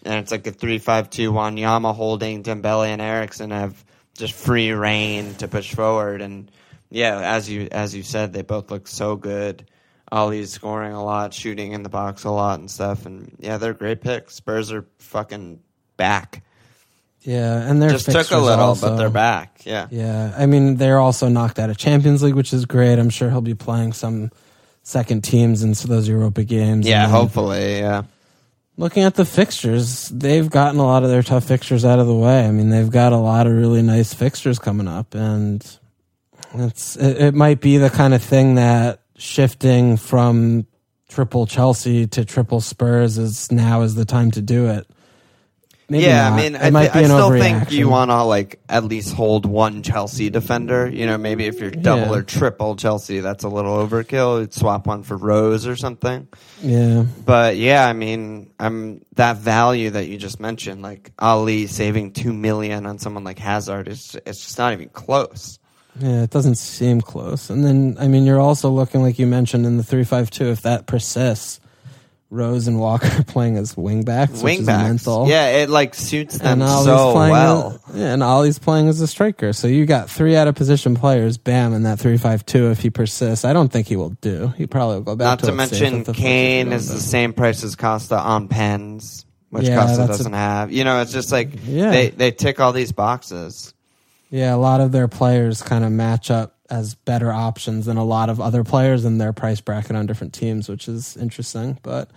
[0.04, 1.32] and it's like a three-five-two.
[1.32, 3.84] Wanyama holding Dembele and Eriksen have
[4.18, 6.22] just free reign to push forward.
[6.22, 6.50] And
[6.90, 9.68] yeah, as you as you said, they both look so good.
[10.12, 13.06] Alli's scoring a lot, shooting in the box a lot and stuff.
[13.06, 14.36] And yeah, they're great picks.
[14.36, 15.60] Spurs are fucking
[15.96, 16.44] back.
[17.22, 19.62] Yeah, and they're Just took a little, also- but they're back.
[19.64, 19.88] Yeah.
[19.92, 22.98] Yeah, I mean they're also knocked out of Champions League, which is great.
[23.00, 24.32] I'm sure he'll be playing some
[24.84, 26.88] second teams into those Europa games.
[26.88, 27.80] Yeah, And hopefully.
[27.80, 28.04] Yeah.
[28.78, 32.16] Looking at the fixtures, they've gotten a lot of their tough fixtures out of the
[32.16, 32.46] way.
[32.48, 35.64] I mean, they've got a lot of really nice fixtures coming up, and
[36.56, 40.66] it's it, it might be the kind of thing that shifting from
[41.10, 44.88] triple Chelsea to triple Spurs is now is the time to do it.
[45.92, 46.40] Maybe yeah, not.
[46.40, 48.86] I mean, it I, might thi- be I still think you want to like at
[48.86, 50.90] least hold one Chelsea defender.
[50.90, 52.20] You know, maybe if you're double Yeah.
[52.20, 54.40] or triple Chelsea, that's a little overkill.
[54.40, 56.28] You'd swap one for Rose or something.
[56.62, 62.14] Yeah, But yeah, I mean, I'm that value that you just mentioned, like Alli saving
[62.14, 65.60] two million on someone like Hazard, is it's just not even close.
[66.00, 67.50] Yeah, it doesn't seem close.
[67.50, 70.88] And then, I mean, you're also looking, like you mentioned, in the 352, if that
[70.88, 71.60] persists,
[72.32, 75.28] Rose and Walker playing as wingbacks, which is Wingbacks, mental.
[75.28, 77.82] yeah, it like suits them so playing well.
[77.90, 79.52] As, yeah, and Alli's playing as a striker.
[79.52, 83.44] So you got three out of position players, bam, in that 352 if he persists.
[83.44, 84.48] I don't think he will do.
[84.58, 87.76] He probably will go back Not to to mention, Kane is the same price as
[87.76, 90.72] Costa on pens, which Yeah, Costa that's a- doesn't have.
[90.72, 91.92] You know, it's just like Yeah.
[91.92, 93.74] they they tick all these boxes.
[94.30, 98.04] Yeah, a lot of their players kind of match up as better options than a
[98.04, 101.78] lot of other players in their price bracket on different teams, which is interesting.
[101.84, 102.10] But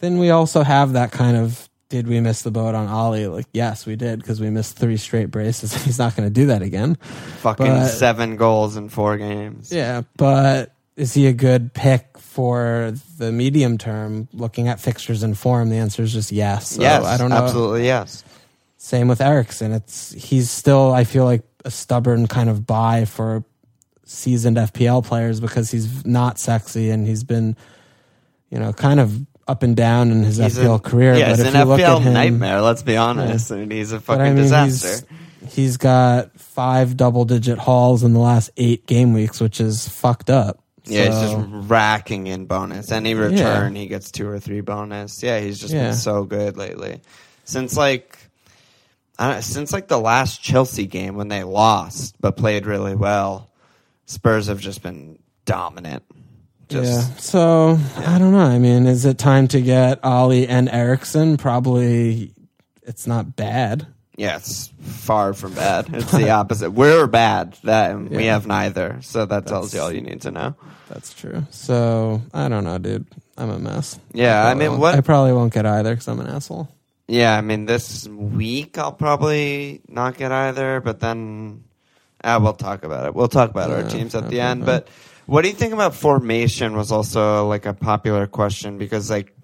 [0.00, 3.28] then we also have that kind of did we miss the boat on Alli?
[3.28, 5.72] Like, yes, we did because we missed three straight braces.
[5.84, 6.96] He's not going to do that again.
[6.96, 9.70] Fucking But- seven goals in four games.
[9.70, 14.28] Yeah, but is he a good pick for the medium term?
[14.32, 16.70] Looking at fixtures and form, the answer is just yes.
[16.70, 17.36] So yes, I don't know.
[17.36, 18.24] absolutely yes.
[18.76, 19.70] Same with Eriksen.
[19.72, 23.44] It's he's still I feel like a stubborn kind of buy for
[24.14, 27.56] seasoned FPL players because he's not sexy and he's been,
[28.50, 31.14] you know, kind of up and down in his He's FPL a, career.
[31.14, 32.60] Yeah, but he's if an you look FPL at him, nightmare.
[32.62, 33.52] Let's be honest.
[33.52, 35.06] I mean, he's a fucking I mean, disaster.
[35.42, 39.86] he's he's got five double digit hauls in the last eight game weeks, which is
[39.88, 40.60] fucked up.
[40.86, 41.36] Yeah, he's just
[41.70, 42.92] racking in bonus.
[42.92, 45.22] Any return, he gets two or three bonus.
[45.22, 45.88] Yeah, he's just Yeah.
[45.88, 47.00] been so good lately.
[47.44, 48.18] Since like,
[49.40, 53.50] since like the last Chelsea game when they lost but played really well,
[54.06, 56.02] Spurs have just been dominant.
[56.68, 57.16] Just yeah.
[57.16, 58.38] So I don't know.
[58.38, 61.36] I mean, is it time to get Alli and Eriksen?
[61.36, 62.32] Probably
[62.82, 63.86] it's not bad.
[64.16, 65.88] Yeah, it's far from bad.
[65.92, 66.70] It's the opposite.
[66.70, 67.56] We're bad.
[67.64, 68.98] That we have neither.
[69.02, 70.54] So that tells you all you need to know.
[70.88, 71.44] That's true.
[71.50, 73.06] So I don't know, dude.
[73.36, 73.98] I'm a mess.
[74.12, 76.68] Yeah, I probably mean, what- I probably won't get either because I'm an asshole.
[77.08, 81.64] Yeah, I mean, this week I'll probably not get either, but then
[82.24, 83.14] ah, we'll talk about it.
[83.14, 84.64] We'll talk about our teams at the end.
[84.64, 84.88] But
[85.26, 86.76] what do you think about formation?
[86.76, 89.34] Was also like a popular question because like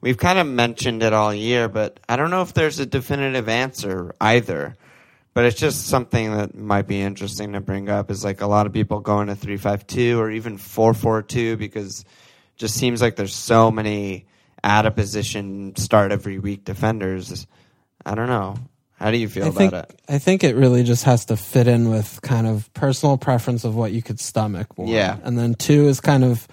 [0.00, 3.48] we've kind of mentioned it all year, but I don't know if there's a definitive
[3.48, 4.76] answer either.
[5.34, 8.10] But it's just something that might be interesting to bring up.
[8.10, 11.22] Is like a lot of people going to three five two or even four four
[11.22, 12.06] two because it
[12.56, 14.26] just seems like there's so many
[14.64, 17.46] out of position start every week defenders.
[18.04, 18.56] I don't know.
[18.98, 20.00] How do you feel I about think it?
[20.08, 23.76] I think it really just has to fit in with kind of personal preference of
[23.76, 24.76] what you could stomach.
[24.76, 24.88] One.
[24.88, 25.18] Yeah.
[25.22, 26.48] and then two is kind of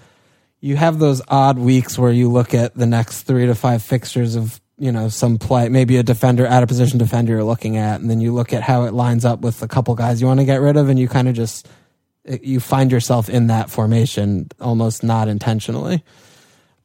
[0.60, 4.36] you have those odd weeks where you look at the next three to five fixtures
[4.36, 8.00] of you know some play, maybe a defender out of position defender you're looking at,
[8.00, 10.40] and then you look at how it lines up with a couple guys you want
[10.40, 11.68] to get rid of, and you kind of just
[12.26, 16.04] eh, you find yourself in that formation almost not intentionally.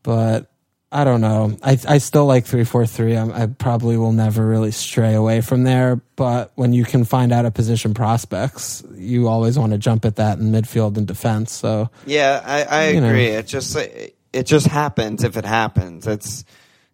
[0.04, 0.51] But
[0.94, 1.56] I don't know.
[1.64, 3.16] I I still like three four three.
[3.18, 6.02] I probably will never really stray away from there.
[6.18, 10.18] But when you can find out a position prospects, you always want to jump at
[10.18, 11.54] that in midfield and defense.
[11.54, 13.08] So Yeah, I, I You know.
[13.08, 13.28] agree.
[13.28, 16.08] It just it just happens if it happens.
[16.08, 16.44] It's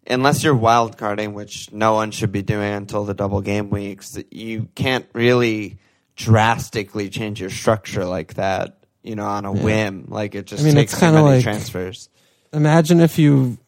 [0.06, 4.16] unless you're wild carding, which no one should be doing until the double game weeks.
[4.30, 5.78] You can't really
[6.14, 8.76] drastically change your structure like that.
[9.02, 10.06] You know, on a whim.
[10.08, 12.08] Like it just I mean, takes it's kinda many like- transfers.
[12.52, 13.58] imagine if you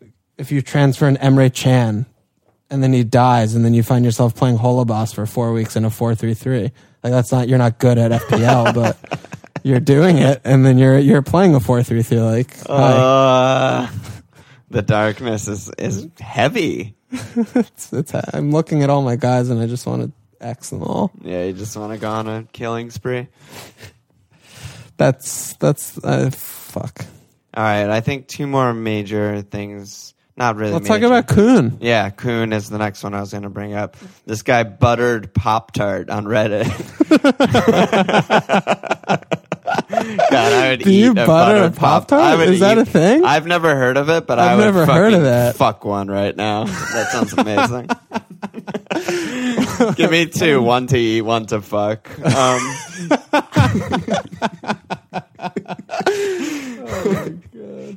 [0.41, 2.07] if you transfer an Emre Chan
[2.71, 5.85] and then he dies and then you find yourself playing Holebas for four weeks in
[5.85, 6.73] a four three three.
[7.03, 8.99] Like that's not you're not good at FPL, but
[9.63, 12.21] you're doing it and then you're you're playing a four three three.
[12.21, 12.57] Like.
[12.67, 13.87] Uh,
[14.71, 16.97] the darkness is is heavy.
[17.37, 20.83] It's, it's, I'm looking at all my guys and I just want to X them
[20.83, 21.11] all.
[21.23, 23.27] Yeah, you just want to go on a killing spree.
[24.97, 27.05] That's that's uh, fuck.
[27.53, 30.15] All right, I think two more major things.
[30.41, 30.73] Not really.
[30.73, 31.77] Let's talk about Kun.
[31.83, 33.99] Yeah, Kun is the next one I was going to bring up.
[34.25, 36.65] This guy buttered Pop Tart on Reddit.
[40.31, 42.23] God, I would Do eat you a butter buttered a Pop-Tart?
[42.23, 43.23] I would Is that eat- a thing?
[43.25, 45.57] I've never heard of it, but I I've would never heard of that.
[45.57, 46.65] Fuck one right now.
[46.65, 47.89] That sounds amazing.
[49.97, 52.09] Give me two, one to eat, one to fuck.
[52.25, 52.61] Um,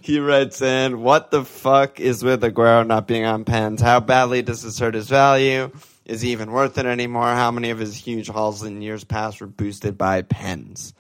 [0.04, 3.80] He writes in, "What the fuck is with Aguero not being on pens?
[3.80, 5.72] How badly does this hurt his value?
[6.04, 7.28] Is he even worth it anymore?
[7.28, 10.94] How many of his huge hauls in years past were boosted by pens?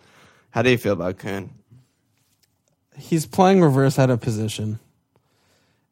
[0.52, 1.50] How do you feel about Kun?
[2.96, 4.80] He's playing reverse out of position,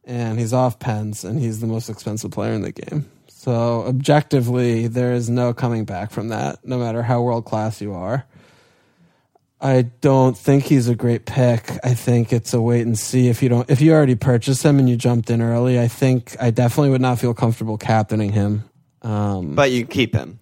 [0.05, 3.11] and he's off pens, and he's the most expensive player in the game.
[3.27, 7.93] So objectively, there is no coming back from that, no matter how world class you
[7.93, 8.25] are.
[9.63, 11.69] I don't think he's a great pick.
[11.83, 13.27] I think it's a wait and see.
[13.27, 16.35] If you don't, if you already purchased him and you jumped in early, I think
[16.39, 18.63] I definitely would not feel comfortable captaining him.
[19.03, 20.39] Um, But you keep him.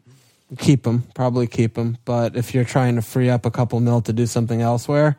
[0.58, 1.98] keep him, probably keep him.
[2.06, 5.18] But if you're trying to free up a couple mil to do something elsewhere,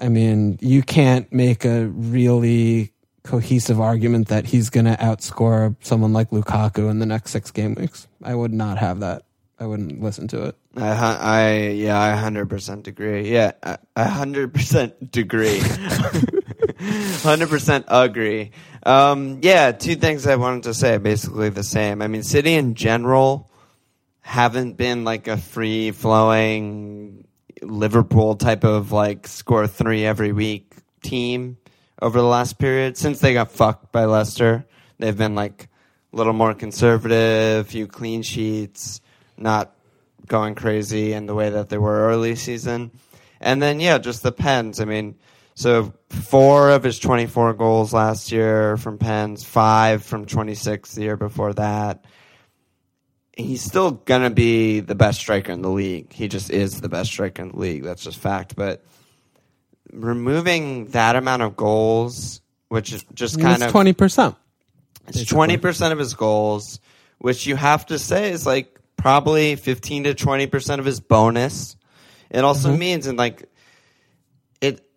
[0.00, 2.92] I mean, you can't make a really
[3.24, 7.74] cohesive argument that he's going to outscore someone like Lukaku in the next six game
[7.74, 8.06] weeks.
[8.22, 9.22] I would not have that.
[9.58, 10.56] I wouldn't listen to it.
[10.76, 10.88] I,
[11.20, 13.30] I yeah, I hundred percent agree.
[13.30, 15.60] Yeah, I- hundred percent agree.
[16.82, 18.50] Hundred percent agree.
[18.84, 22.02] Um, yeah, two things I wanted to say, basically the same.
[22.02, 23.48] I mean, City in general
[24.20, 27.28] haven't been like a free flowing
[27.62, 31.58] Liverpool type of like score three every week team
[32.00, 34.64] over the last period since they got fucked by Leicester.
[34.98, 35.68] They've been like
[36.12, 39.00] a little more conservative, few clean sheets,
[39.36, 39.72] not
[40.32, 42.90] going crazy in the way that they were early season.
[43.38, 44.80] And then yeah, just the pens.
[44.80, 45.16] I mean,
[45.54, 51.18] so four of his 24 goals last year from pens, five from 26 the year
[51.18, 52.06] before that.
[53.36, 56.12] He's still gonna be the best striker in the league.
[56.14, 57.82] He just is the best striker in the league.
[57.82, 58.56] That's just fact.
[58.56, 58.82] But
[59.92, 64.34] removing that amount of goals, which is just kind it's of twenty percent.
[65.08, 66.80] it's twenty percent of his goals,
[67.18, 71.76] which you have to say is like probably fifteen to twenty percent of his bonus.
[72.30, 72.78] It also mm-hmm.
[72.78, 73.50] means and like
[74.60, 74.88] it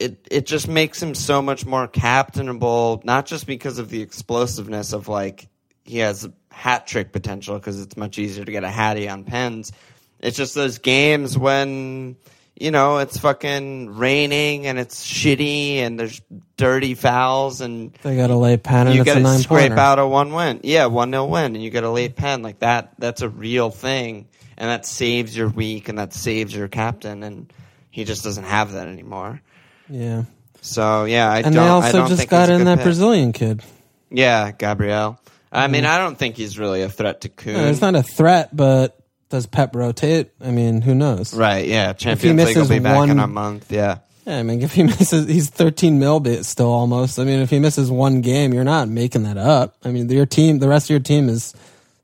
[0.00, 4.92] it it just makes him so much more captainable, not just because of the explosiveness
[4.92, 5.48] of like
[5.84, 9.70] he has hat trick potential because it's much easier to get a hattie on pens.
[10.18, 12.16] It's just those games when
[12.54, 16.20] you know, it's fucking raining and it's shitty and there's
[16.56, 19.78] dirty fouls and They got a late pen and you got to scrape pointer.
[19.78, 20.60] out a one win.
[20.62, 22.92] Yeah, one nil win, and you get a late pen like that.
[22.98, 27.52] That's a real thing, and that saves your week, and that saves your captain, and
[27.90, 29.40] he just doesn't have that anymore.
[29.88, 30.24] Yeah,
[30.60, 31.54] So yeah, I and don't.
[31.54, 32.84] they I also don't just got in that pick.
[32.84, 33.62] Brazilian kid.
[34.10, 35.18] Yeah, Gabriel.
[35.50, 37.52] I mean, I don't think he's really a threat to Kun.
[37.54, 38.98] No, it's not a threat, but
[39.32, 40.30] does Pep rotate?
[40.40, 41.34] I mean, who knows?
[41.34, 41.66] right.
[41.66, 43.72] Yeah, Champions League will be back in one- a month.
[43.72, 43.98] Yeah.
[44.26, 47.18] Yeah, I mean, if he misses, he's 13 mil bit still almost.
[47.18, 49.74] I mean, if he misses one game, you're not making that up.
[49.84, 51.54] I mean, your team, the rest of your team is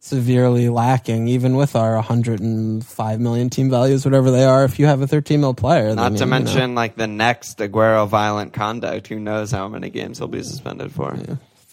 [0.01, 4.65] severely lacking, even with our 105 million team values, whatever they are.
[4.65, 7.59] If you have a 13 mil player, Not to you know, mention like the next
[7.59, 9.07] Aguero violent conduct.
[9.09, 11.17] Who knows how many games he'll be suspended for?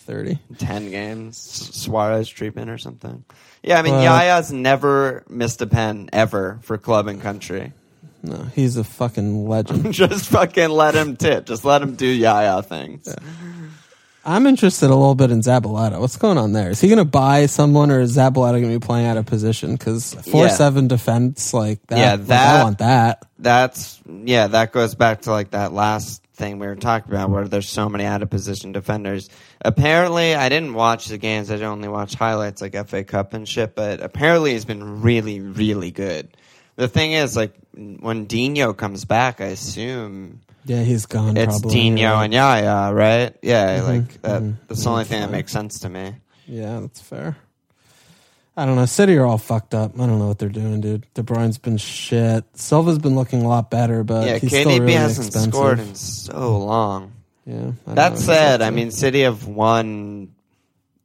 [0.05, 0.39] 30.
[0.57, 3.23] Ten games, S- Suarez treatment or something.
[3.63, 7.73] Yeah, I mean, But- Yaya's never missed a pen ever for club and country.
[8.23, 9.91] No, he's a fucking legend.
[9.93, 11.45] Just fucking let him tip.
[11.45, 13.07] Just let him do Yaya things.
[14.25, 15.99] I'm interested a little bit in Zabaleta.
[15.99, 16.71] What's going on there?
[16.71, 19.27] Is he going to buy someone, or is Zabaleta going to be playing out of
[19.27, 19.73] position?
[19.73, 21.97] Because four seven defense like that.
[21.97, 23.27] Yeah, like, I want that.
[23.37, 24.47] That's yeah.
[24.47, 27.87] That goes back to like that last thing we were talking about, where there's so
[27.87, 29.29] many out of position defenders.
[29.61, 31.51] Apparently, I didn't watch the games.
[31.51, 33.75] I only watched highlights like FA Cup and shit.
[33.75, 36.35] But apparently, he's been really, really good.
[36.77, 41.37] The thing is, like when Dino comes back, I assume Yeah, he's gone.
[41.37, 41.73] it's probably.
[41.75, 42.23] Dino right.
[42.25, 43.35] and Yaya, right?
[43.41, 44.67] Yeah, Mm-hmm, like that.
[44.67, 46.15] That's the only thing that makes sense to me.
[46.47, 47.37] Yeah, that's fair.
[48.57, 48.85] I don't know.
[48.85, 49.93] City are all fucked up.
[49.95, 51.05] I don't know what they're doing, dude.
[51.13, 52.45] De Bruyne's been shit.
[52.53, 55.53] Silva's been looking a lot better, but yeah, he's KDB still really hasn't expensive.
[55.53, 57.11] scored in so long.
[57.45, 60.33] yeah, That said, I mean, City have won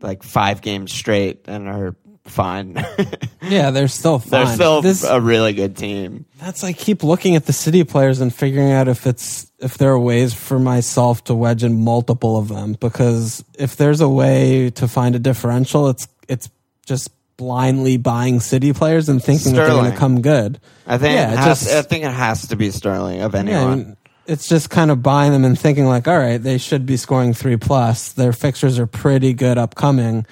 [0.00, 1.96] like five games straight and are
[2.30, 2.82] fine.
[3.42, 4.30] yeah, they're still fine.
[4.46, 6.24] They're still This- a really good team.
[6.38, 9.90] that's like keep looking at the City players and figuring out if it's if there
[9.92, 12.76] are ways for myself to wedge in multiple of them.
[12.80, 16.48] Because if there's a way to find a differential, it's it's
[16.86, 19.92] just blindly buying City players and thinking that they're going Sterling.
[19.92, 20.60] to come good.
[20.86, 23.34] I think Yeah, it it has, just- I think it has to be Sterling of
[23.34, 23.60] anyone.
[23.60, 26.58] Yeah, I mean, it's just kind of buying them and thinking like, all right, they
[26.58, 28.12] should be scoring three plus.
[28.12, 30.24] Their fixtures are pretty good upcoming.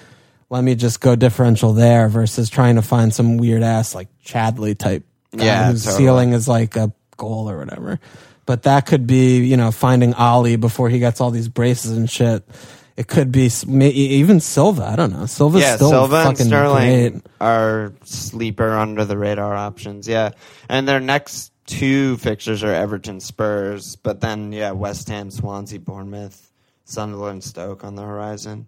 [0.50, 4.76] Let me just go differential there versus trying to find some weird ass like Chadli
[4.76, 5.04] type
[5.36, 6.02] guy Yeah, whose totally.
[6.04, 8.00] ceiling is like a goal or whatever.
[8.46, 12.08] But that could be, you know, finding Alli before he gets all these braces and
[12.08, 12.48] shit.
[12.96, 14.84] It could be s- may- even Silva.
[14.84, 15.26] I don't know.
[15.26, 17.22] Silva's yeah, still Silva and fucking Sterling great.
[17.42, 20.08] are sleeper under the radar options.
[20.08, 20.30] Yeah,
[20.68, 26.50] and their next two fixtures are Everton, Spurs, but then yeah, West Ham, Swansea, Bournemouth,
[26.86, 28.66] Sunderland, Stoke on the horizon.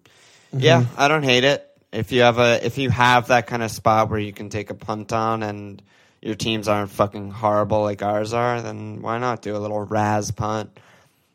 [0.54, 0.60] Mm-hmm.
[0.64, 1.66] Yeah, I don't hate it.
[1.92, 4.70] If you have a if you have that kind of spot where you can take
[4.70, 5.82] a punt on and
[6.22, 10.30] your teams aren't fucking horrible like ours are, then why not do a little Raz
[10.30, 10.78] punt?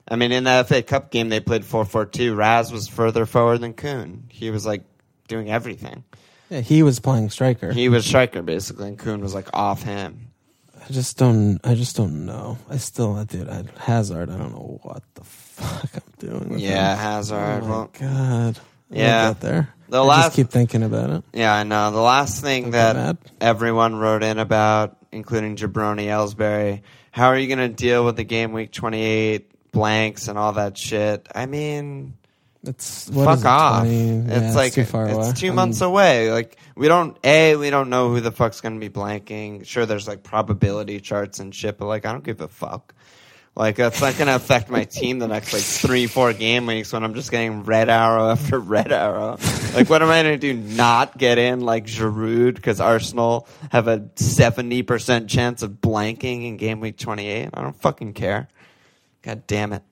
[0.07, 2.37] I mean, in the FA Cup game they played 4-4-2.
[2.37, 4.25] Raz was further forward than Kun.
[4.29, 4.83] He was like
[5.27, 6.03] doing everything.
[6.49, 7.73] Yeah, he was playing striker.
[7.73, 10.27] He was striker basically, and Kun was like off him.
[10.87, 11.59] I just don't.
[11.63, 12.59] I just don't know.
[12.69, 13.49] I still, dude.
[13.49, 14.29] I, Hazard.
[14.29, 16.49] I don't know what the fuck I'm doing.
[16.49, 16.99] With Yeah, him.
[16.99, 17.35] Hazard.
[17.63, 18.59] Oh my well, god.
[18.89, 19.33] We'll Yeah.
[19.33, 19.69] there.
[19.89, 21.23] The I last- just keep thinking about it.
[21.33, 21.91] yeah, I know.
[21.91, 27.59] The last thing that everyone wrote in about, including Jabroni Ellsbury, how are you going
[27.59, 31.27] to deal with the game week 28 blanks and all that shit?
[31.33, 32.15] I mean,
[32.63, 33.81] It's what fuck it, off.
[33.83, 33.95] 20?
[34.27, 35.29] Yeah, it's like too far away.
[35.29, 36.31] it's two months away.
[36.31, 39.65] Like we don't a we don't know who the fuck's gonna be blanking.
[39.65, 42.95] Sure, there's like probability charts and shit, but like I don't give a fuck.
[43.55, 47.05] Like that's not gonna affect my team the next like three four game weeks when
[47.05, 49.37] I'm just getting red arrow after red arrow.
[49.73, 50.53] Like what am I gonna do?
[50.53, 56.57] Not get in like Giroud because Arsenal have a seventy percent chance of blanking in
[56.57, 57.49] game week 28.
[57.53, 58.49] I don't fucking care.
[59.21, 59.83] God damn it.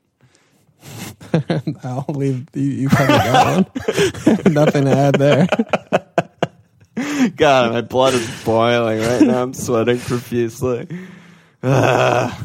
[1.83, 2.47] I'll leave.
[2.53, 3.55] You, you covered that
[4.45, 4.53] one.
[4.53, 5.47] Nothing to add there.
[7.37, 9.41] God, my blood is boiling right now.
[9.41, 10.87] I'm sweating profusely.
[11.63, 12.43] Ugh.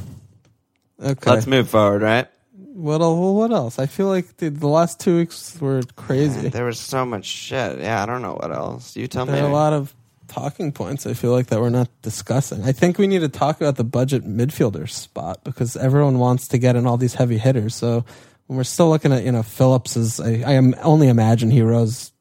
[1.03, 1.31] Okay.
[1.31, 2.27] Let's move forward, right?
[2.75, 3.79] what, el- what else?
[3.79, 6.49] I feel like dude, the last two weeks were crazy.
[6.49, 7.79] There was so much shit.
[7.81, 8.97] Yeah, I don't know what else.
[8.97, 9.41] You tell There me.
[9.43, 9.93] are a lot of
[10.29, 12.63] talking points I feel like that we're not discussing.
[12.65, 16.59] I think we need to talk about the budget midfielder spot because everyone wants to
[16.59, 17.75] get in all these heavy hitters.
[17.75, 18.05] So
[18.47, 21.63] when we're still looking at, you know, Phillips is, I, I am only imagine he
[21.63, 22.13] rose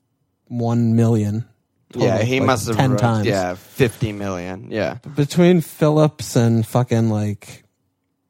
[0.48, 1.46] 1 million.
[1.94, 3.28] yeah, total, he like must have 10 wrote- times.
[3.28, 4.72] Yeah, fifty million.
[4.72, 7.64] Yeah, Between Phillips and fucking like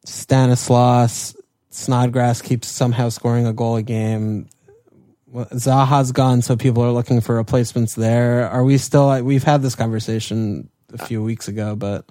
[0.08, 1.36] Stanislas,
[1.70, 4.48] Snodgrass keeps somehow scoring a goal a game.
[5.34, 8.50] Zaha's gone, so people are looking for replacements there.
[8.50, 9.22] Are we still?
[9.24, 12.06] We've had this conversation a few weeks ago, but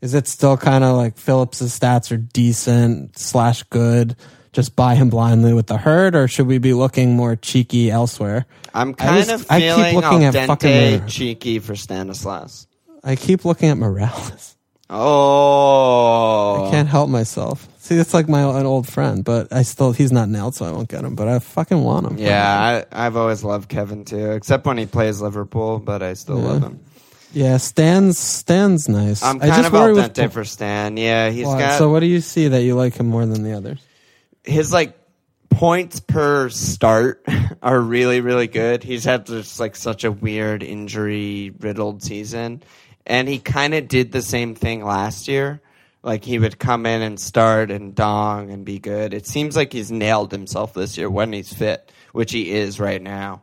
[0.00, 4.16] Is it still kind of like Phillips's stats are decent slash good?
[4.52, 8.44] Just buy him blindly with the herd, or should we be looking more cheeky elsewhere?
[8.74, 12.66] I'm kind of I keep looking at fucking cheeky for Stanislas.
[13.04, 14.56] I keep looking at Mirallas.
[14.92, 17.68] Oh, I can't help myself.
[17.78, 20.70] See, it's like my an old friend, but I still he's not nailed, so I
[20.70, 21.14] won't get him.
[21.14, 22.18] But I fucking want him.
[22.18, 26.38] Yeah, I, I've always loved Kevin too, except when he plays Liverpool, but I still
[26.40, 26.46] Yeah.
[26.46, 26.80] love him.
[27.32, 27.56] yeah.
[27.56, 29.22] Stan's Stan's nice.
[29.22, 30.96] I'm I kind just of worry with for Stan.
[30.96, 31.58] Yeah, he's Why?
[31.58, 33.80] got So what do you see that you like him more than the others?
[34.44, 34.98] his like
[35.50, 37.24] points per start
[37.62, 38.82] are really really good.
[38.84, 42.62] He's had just like such a weird injury riddled season,
[43.06, 45.60] and he kind of did the same thing last year.
[46.02, 49.14] Like he would come in and start and dong and be good.
[49.14, 53.00] It seems like he's nailed himself this year when he's fit, which he is right
[53.00, 53.42] now.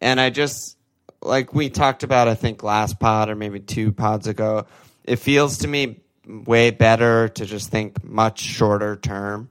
[0.00, 0.76] And I just
[1.22, 4.66] like we talked about I think last pod or maybe two pods ago,
[5.04, 9.48] it feels to me way better to just think much shorter term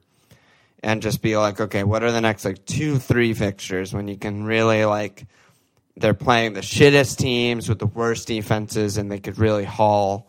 [0.84, 4.18] and just be like, okay, what are the next like two, three fixtures when you
[4.18, 5.26] can really like
[6.02, 10.28] they're playing the shittest teams with the worst defenses and they could really haul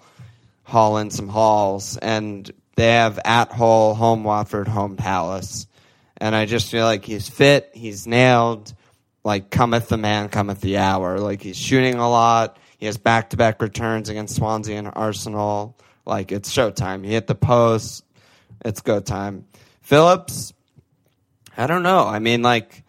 [0.64, 5.66] haul in some hauls and they have at Hull, home Watford, home Palace.
[6.16, 8.72] And I just feel like he's fit, he's nailed,
[9.24, 11.18] like cometh the man, cometh the hour.
[11.18, 12.56] Like he's shooting a lot.
[12.78, 15.76] He has back to back returns against Swansea and Arsenal.
[16.06, 17.04] Like it's showtime.
[17.04, 18.04] He hit the post.
[18.64, 19.46] It's go time.
[19.82, 20.52] Phillips,
[21.56, 22.06] I don't know.
[22.06, 22.84] I mean, like,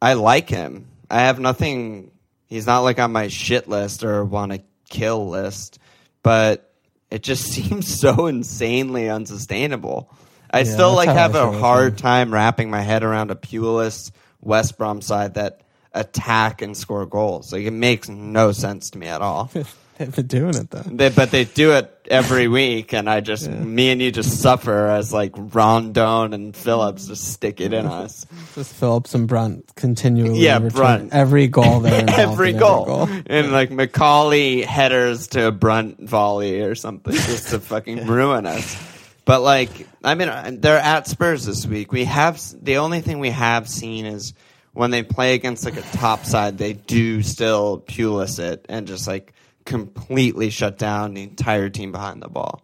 [0.00, 0.88] I like him.
[1.10, 2.10] I have nothing.
[2.52, 5.78] He's not like on my shit list or want to kill list,
[6.22, 6.70] but
[7.10, 10.12] it just seems so insanely unsustainable.
[10.50, 14.10] I Yeah, still like have a hard time wrapping my head around a Pulis
[14.42, 15.62] West Brom side that
[15.94, 17.54] attack and score goals.
[17.54, 19.50] Like it makes no sense to me at all.
[20.12, 20.82] They've been doing it though.
[20.82, 24.86] They, but they do it every week, and I just, me and you just suffer
[24.88, 28.26] as like Rondon and Phillips just stick it in us.
[28.54, 31.12] Just Phillips and Brunt continually Yeah, Brunt.
[31.12, 33.08] every goal they're involved every in, goal.
[33.26, 38.76] And like McAuley headers to a Brunt volley or something just to fucking ruin us.
[39.24, 39.70] But like,
[40.04, 41.92] I mean, uh, they're at Spurs this week.
[41.92, 44.34] We have the only thing we have seen is
[44.74, 49.06] when they play against like a top side, they do still Pulis it and just
[49.06, 49.32] like
[49.64, 52.62] completely shut down the entire team behind the ball.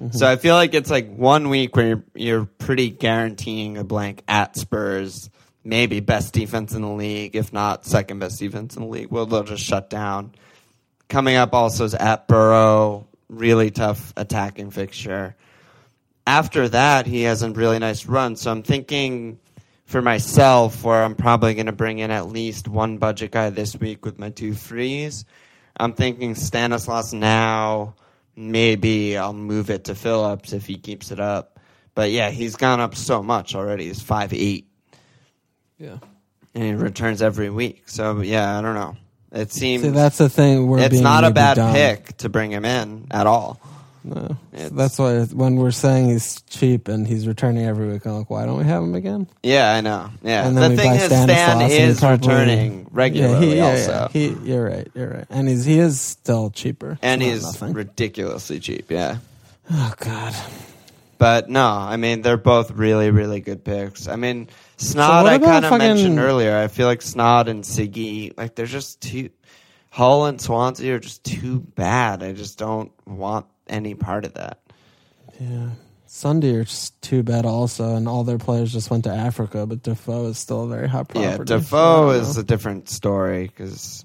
[0.00, 0.16] Mm-hmm.
[0.16, 4.22] So I feel like it's like one week where you're, you're pretty guaranteeing a blank
[4.26, 5.30] at Spurs,
[5.64, 9.10] maybe best defense in the league, if not second best defense in the league.
[9.10, 10.32] Well, they'll just shut down.
[11.08, 15.36] Coming up also is at Boro, really tough attacking fixture.
[16.26, 18.36] After that, he has a really nice run.
[18.36, 19.38] So I'm thinking
[19.84, 23.76] for myself, where I'm probably going to bring in at least one budget guy this
[23.76, 25.26] week with my two frees.
[25.76, 27.94] I'm thinking Stanislas now.
[28.36, 31.58] Maybe I'll move it to Phillips if he keeps it up.
[31.94, 33.86] But yeah, he's gone up so much already.
[33.88, 34.66] He's five eight,
[35.78, 35.98] Yeah.
[36.54, 37.88] and he returns every week.
[37.88, 38.96] So yeah, I don't know.
[39.32, 40.66] It seems See, that's the thing.
[40.66, 41.74] We're it's not a bad dumb.
[41.74, 43.60] pick to bring him in at all.
[44.04, 48.18] No, It's- that's why when we're saying he's cheap and he's returning every week, I'm
[48.18, 49.28] like, why don't we have him again?
[49.44, 50.10] Yeah, I know.
[50.24, 53.70] Yeah, And the then we thing is, Stan is probably- returning regularly yeah, he, yeah,
[53.70, 54.08] also, yeah.
[54.12, 57.74] He, you're right, you're right, and he's he is still cheaper, and he's nothing.
[57.74, 58.90] ridiculously cheap.
[58.90, 59.18] Yeah.
[59.70, 60.34] oh god.
[61.18, 64.08] But no, I mean they're both really, really good picks.
[64.08, 64.48] I mean,
[64.78, 66.56] Snod what I kind of fucking- mentioned earlier.
[66.56, 69.30] I feel like Snod and Siggy, like they're just too.
[69.90, 72.22] Hull and Swansea are just too bad.
[72.22, 74.60] I just don't want any part of that.
[75.40, 75.70] Yeah.
[76.06, 79.82] Sunday are just too bad also, and all their players just went to Africa, but
[79.82, 81.26] Defoe is still a very hot property.
[81.30, 84.04] yeah, Defoe is a different story because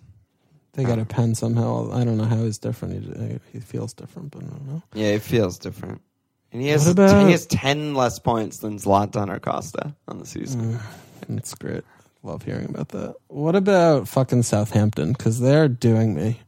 [0.73, 1.91] They got a pen somehow.
[1.91, 3.03] I don't know how he's different.
[3.03, 4.83] He, he feels different, but I don't know.
[4.93, 6.01] yeah, he feels different.
[6.53, 10.25] And he has about- he has ten less points than Zlatan or Costa on the
[10.25, 10.75] season.
[10.75, 10.81] Mm,
[11.35, 11.83] That's great.
[12.23, 13.15] Love hearing about that.
[13.27, 15.11] What about fucking Southampton?
[15.11, 16.39] Because they're doing me.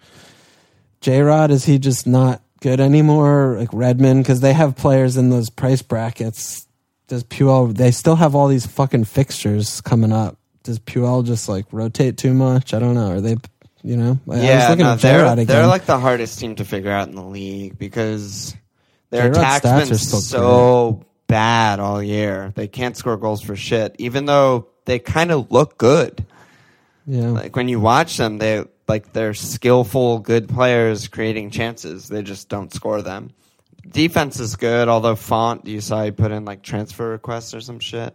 [1.01, 3.55] J Rod, is he just not good anymore?
[3.57, 4.23] Like Redmond?
[4.23, 6.67] Because they have players in those price brackets.
[7.07, 10.37] Does Puel, they still have all these fucking fixtures coming up.
[10.63, 12.73] Does Puel just like rotate too much?
[12.73, 13.11] I don't know.
[13.13, 13.35] Are they,
[13.81, 14.19] you know?
[14.27, 15.45] I was Yeah, no, they're, again.
[15.47, 18.55] they're like the hardest team to figure out in the league because
[19.09, 22.53] their J-Rod's attack's stats been so bad all year.
[22.55, 26.23] They can't score goals for shit, even though they kind of look good.
[27.07, 27.29] yeah.
[27.29, 32.09] Like when you watch them, they like they're skillful, good players creating chances.
[32.09, 33.31] They just don't score them.
[33.87, 37.79] Defense is good, although Fonte, you saw he put in like transfer requests or some
[37.79, 38.13] shit.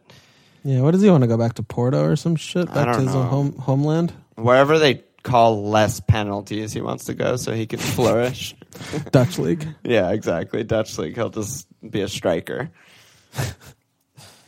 [0.63, 0.83] yeah.
[0.83, 2.67] What does he want to go back to Porto or some shit?
[2.73, 3.23] Back to his know.
[3.23, 4.13] home, homeland?
[4.37, 6.73] Wherever they call less penalties.
[6.73, 8.55] He wants to go so he can flourish.
[9.11, 9.67] Dutch league.
[9.83, 10.63] yeah, exactly.
[10.63, 11.15] Dutch league.
[11.17, 12.71] He'll just be a striker.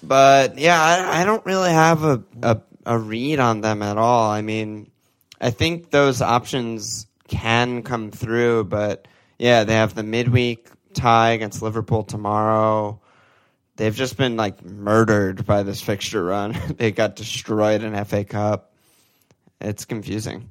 [0.02, 4.30] but yeah, I, I don't really have a, a a read on them at all.
[4.30, 4.90] I mean,
[5.40, 9.08] I think those options can come through, but
[9.38, 13.00] yeah, they have the midweek tie against Liverpool tomorrow.
[13.76, 16.56] They've just been like murdered by this fixture run.
[16.76, 18.72] they got destroyed in FA Cup.
[19.60, 20.50] It's confusing.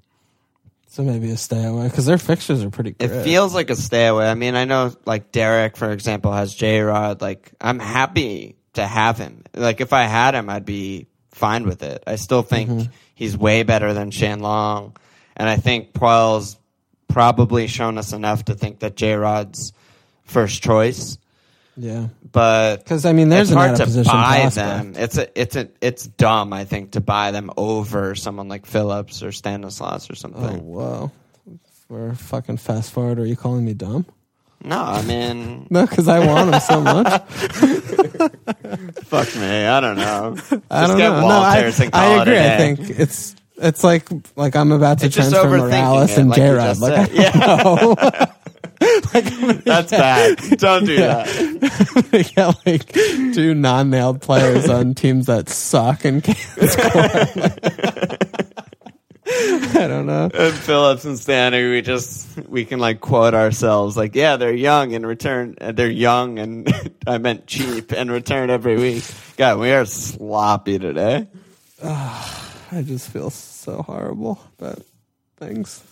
[0.87, 4.07] So maybe a stay away because their fixtures are pretty It feels like a stay
[4.07, 4.29] away.
[4.29, 7.21] I mean, I know like Derek, for example, has J Rod.
[7.21, 9.43] Like, I'm happy to have him.
[9.53, 12.01] Like, if I had him, I'd be fine with it.
[12.07, 12.91] I still think mm-hmm.
[13.13, 14.95] he's way better than Shane Long.
[15.35, 16.57] And I think Puel's
[17.09, 19.73] probably shown us enough to think that J Rod's
[20.23, 21.17] first choice.
[21.75, 22.07] yeah.
[22.31, 24.55] But Because I mean, there's it's hard to buy prospect.
[24.55, 24.93] them.
[24.95, 26.53] It's a, it's a, it's dumb.
[26.53, 30.61] I think to buy them over someone like Phillips or Stanislas or something.
[30.61, 31.11] Oh whoa!
[31.87, 34.05] For fucking fast forward, are you calling me dumb?
[34.65, 37.21] No, I mean, No, because I want him so much.
[39.05, 39.65] fuck me.
[39.65, 40.35] I don't know.
[40.35, 41.21] Just I don't get know.
[41.21, 42.39] No, I, I call it a agree.
[42.39, 46.37] I think it's it's like like I'm about to It's transfer Mirallas it, and like
[46.39, 46.65] you J Rod.
[46.65, 47.15] just Like, said.
[47.15, 47.61] Yeah.
[47.63, 47.95] no.
[49.65, 50.37] That's bad.
[50.57, 52.07] Don't do that.
[52.11, 52.91] they get like
[53.33, 56.37] two non-nailed players on teams that suck and can't
[56.69, 56.99] score.
[59.27, 60.29] I don't know.
[60.33, 64.91] And Phillips and Stanley, we just we can like quote ourselves like, yeah, they're young
[64.91, 65.55] in return.
[65.59, 66.71] uh, They're young and
[67.07, 69.03] I meant cheap in return every week.
[69.37, 71.27] God, we are sloppy today.
[71.83, 74.81] I just feel so horrible about
[75.37, 75.83] things.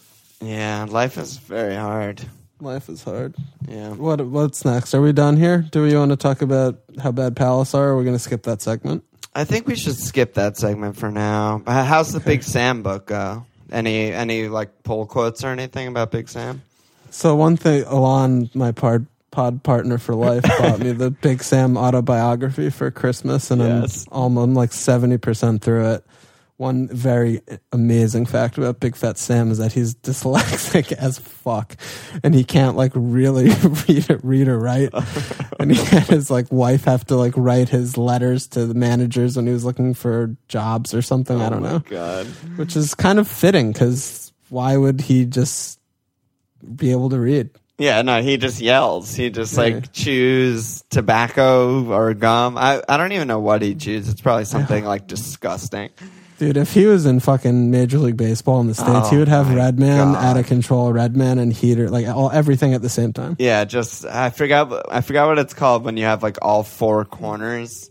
[0.42, 2.22] Yeah, life is very hard.
[2.60, 3.36] Life is hard.
[3.68, 3.90] Yeah.
[3.90, 4.94] What what's next?
[4.94, 5.66] Are we done here?
[5.72, 7.90] Do we want to talk about how bad Palace are?
[7.90, 9.04] Or are we going to skip that segment?
[9.36, 11.62] I think we should skip that segment for now.
[11.66, 13.46] How's the Big Sam book go?
[13.72, 16.62] Any any like pull quotes or anything about Big Sam?
[17.10, 21.78] So one thing, Alon, my pod pod partner for life, bought me the Big Sam
[21.78, 24.06] autobiography for Christmas, and Yes.
[24.12, 26.06] I'm almost I'm like seventy percent through it.
[26.58, 27.42] One very
[27.72, 31.76] amazing fact about Big Fat Sam is that he's dyslexic as fuck,
[32.24, 33.46] and he can't like really
[33.88, 34.90] read it, read or write.
[35.60, 39.36] and he had his like wife have to like write his letters to the managers
[39.36, 41.42] when he was looking for jobs or something.
[41.42, 42.28] I oh don't oh know God.
[42.56, 45.80] which is kind of fitting because why would he just
[46.76, 47.50] be able to read?
[47.80, 49.16] Yeah, no, he just yells.
[49.16, 49.80] He just like Yeah.
[49.92, 52.58] chews tobacco or gum.
[52.60, 54.08] I, I don't even know what he chews.
[54.08, 55.90] It's probably something like disgusting.
[56.48, 59.28] Dude, if he was in fucking Major League Baseball in the States, he Oh would
[59.28, 60.24] have my Redman God.
[60.24, 63.36] out of control, Redman and Heater, like all everything at the same time.
[63.40, 67.06] Yeah, just I forgot I forgot what it's called when you have like all four
[67.06, 67.90] corners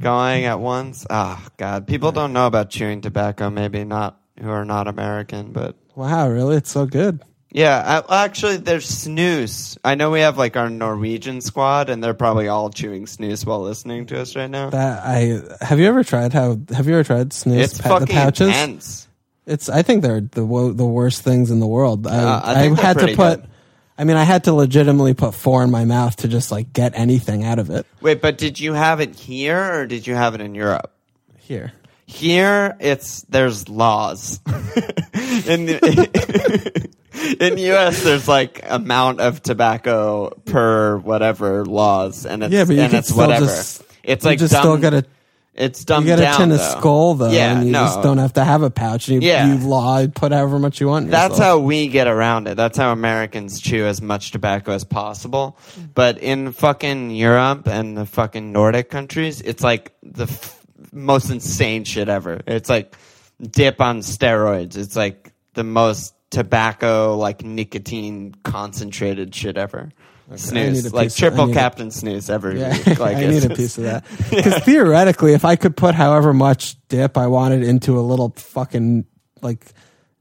[0.00, 1.06] going at once.
[1.08, 3.50] Oh god, people don't know about chewing tobacco.
[3.50, 6.56] Maybe not who are not American, but Wow, really?
[6.56, 7.20] It's so good.
[7.52, 8.02] Yeah.
[8.08, 9.76] I, actually, there's snus.
[9.84, 13.60] I know we have like our Norwegian squad, and they're probably all chewing snus while
[13.62, 14.70] listening to us right now.
[14.70, 18.06] That I have you ever tried how have you ever tried snus it's pa- the
[18.06, 18.48] fucking pouches?
[18.48, 19.08] intense.
[19.46, 22.06] It's I think they're the wo- the worst things in the world.
[22.06, 23.46] I, Uh, I they're had to put good.
[23.98, 26.92] I mean, I had to legitimately put four in my mouth to just like get
[26.94, 27.84] anything out of it.
[28.00, 30.90] Wait, but did you have it here or did you have it in Europe?
[31.36, 31.72] Here.
[32.10, 34.40] Here, it's there's laws.
[34.46, 36.90] in the
[37.40, 42.82] in U.S., there's like amount of tobacco per whatever laws, and it's Yeah, but you
[42.82, 43.46] and can it's still whatever.
[43.46, 45.04] just it's you like just dumb, still get a
[45.54, 46.38] it's you dumbed get a down.
[46.40, 47.84] tin of Skoal though, Yeah, and you no.
[47.84, 49.08] just don't have to have a pouch.
[49.08, 49.46] You, Yeah.
[49.54, 51.10] you law put however much you want.
[51.10, 51.44] That's yourself.
[51.44, 52.56] how we get around it.
[52.56, 55.58] That's how Americans chew as much tobacco as possible.
[55.94, 60.56] But in fucking Europe and the fucking Nordic countries, it's like the f-
[60.92, 62.40] most insane shit ever.
[62.46, 62.96] It's like
[63.40, 64.76] dip on steroids.
[64.76, 69.90] It's like the most tobacco, like nicotine concentrated shit ever.
[70.28, 73.00] Need Snus, like of- triple I a- captain snus every Yeah, week.
[73.00, 74.04] Like I it's need a piece of that.
[74.30, 79.06] Because theoretically, if I could put however much dip I wanted into a little fucking
[79.42, 79.66] like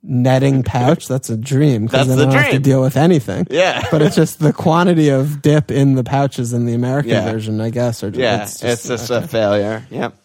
[0.01, 1.85] netting pouch, that's a dream.
[1.85, 3.45] Because then the I don't have to deal with anything.
[3.51, 3.85] Yeah.
[3.91, 7.31] But it's just the quantity of dip in the pouches in the American Yeah.
[7.31, 8.03] version, I guess.
[8.03, 9.23] Or Yeah, it's just, okay.
[9.23, 9.85] a failure.
[9.91, 10.15] Yep.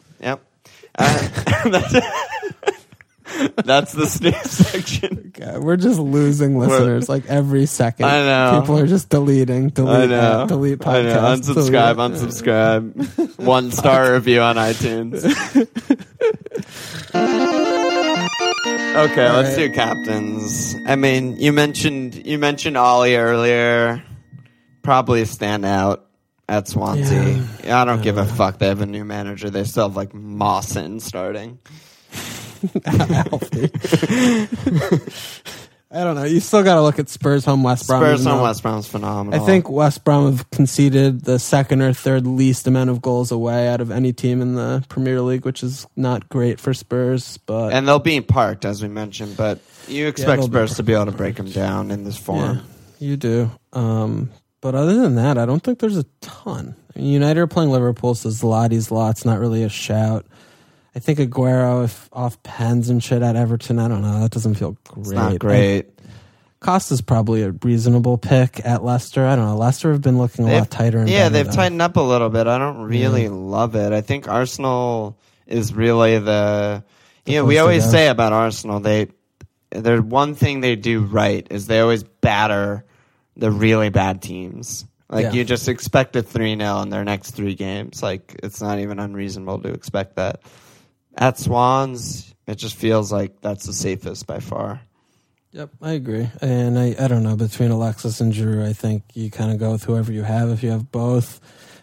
[0.97, 1.29] Uh,
[1.65, 1.93] that's,
[3.65, 5.33] that's the snus section.
[5.35, 8.07] God, we're just losing listeners like every second.
[8.07, 8.61] I know.
[8.61, 10.21] People are just deleting, delete, I know.
[10.21, 11.17] uh, delete I know.
[11.17, 11.55] podcasts.
[11.55, 11.97] Unsubscribe.
[11.97, 13.39] Unsubscribe.
[13.45, 15.25] One star review on iTunes.
[18.97, 19.69] okay, let's right.
[19.69, 20.77] do captains.
[20.87, 24.03] I mean, you mentioned you mentioned Ollie earlier.
[24.83, 26.01] Probably a standout
[26.49, 27.45] at Swansea.
[27.65, 27.81] Yeah.
[27.81, 28.59] I don't give a fuck.
[28.59, 29.51] They have a new manager.
[29.51, 31.59] They still have like Mawson starting.
[35.95, 36.25] I don't know.
[36.25, 38.03] You still got to look at Spurs home West Brom.
[38.03, 39.41] Spurs though West Brom's phenomenal.
[39.41, 43.69] I think West Brom have conceded the second or third least amount of goals away
[43.69, 47.39] out of any team in the Premier League, which is not great for Spurs.
[47.47, 50.95] But and they'll be parked as we mentioned, but you expect be Spurs to be
[50.95, 52.57] able to break them down in this form.
[52.99, 53.51] Yeah, you do.
[53.73, 54.31] Um,
[54.65, 56.75] but other than that, I don't think there's a ton.
[56.97, 60.25] I mean, United are playing Liverpool, so Zlati's lot's not really a shout.
[60.97, 64.21] I think Aguero, if off pens and shit at Everton, I don't know.
[64.23, 65.03] That doesn't feel great.
[65.03, 65.87] It's not great.
[66.61, 69.27] Costa's probably a reasonable pick at Leicester.
[69.27, 69.57] I don't know.
[69.59, 71.01] Leicester have been looking a They've- lot tighter.
[71.01, 71.53] And yeah, they've though.
[71.53, 72.47] tightened up a little bit.
[72.47, 73.93] I don't really love it.
[73.93, 76.83] I think Arsenal is really the.
[77.27, 79.09] You know, we always say about Arsenal, they.
[79.73, 82.87] There's one thing they do right is they always batter
[83.37, 84.85] the really bad teams.
[85.11, 85.33] Like Yeah.
[85.33, 88.03] you just expect a three 0 in their next three games.
[88.03, 90.41] Like it's not even unreasonable to expect that.
[91.17, 94.81] At Swans, it just feels like that's the safest by far.
[95.53, 96.29] Yep, I agree.
[96.41, 99.71] And I, I don't know, between Alexis and Drew, I think you kind of go
[99.71, 100.51] with whoever you have.
[100.51, 101.41] If you have both,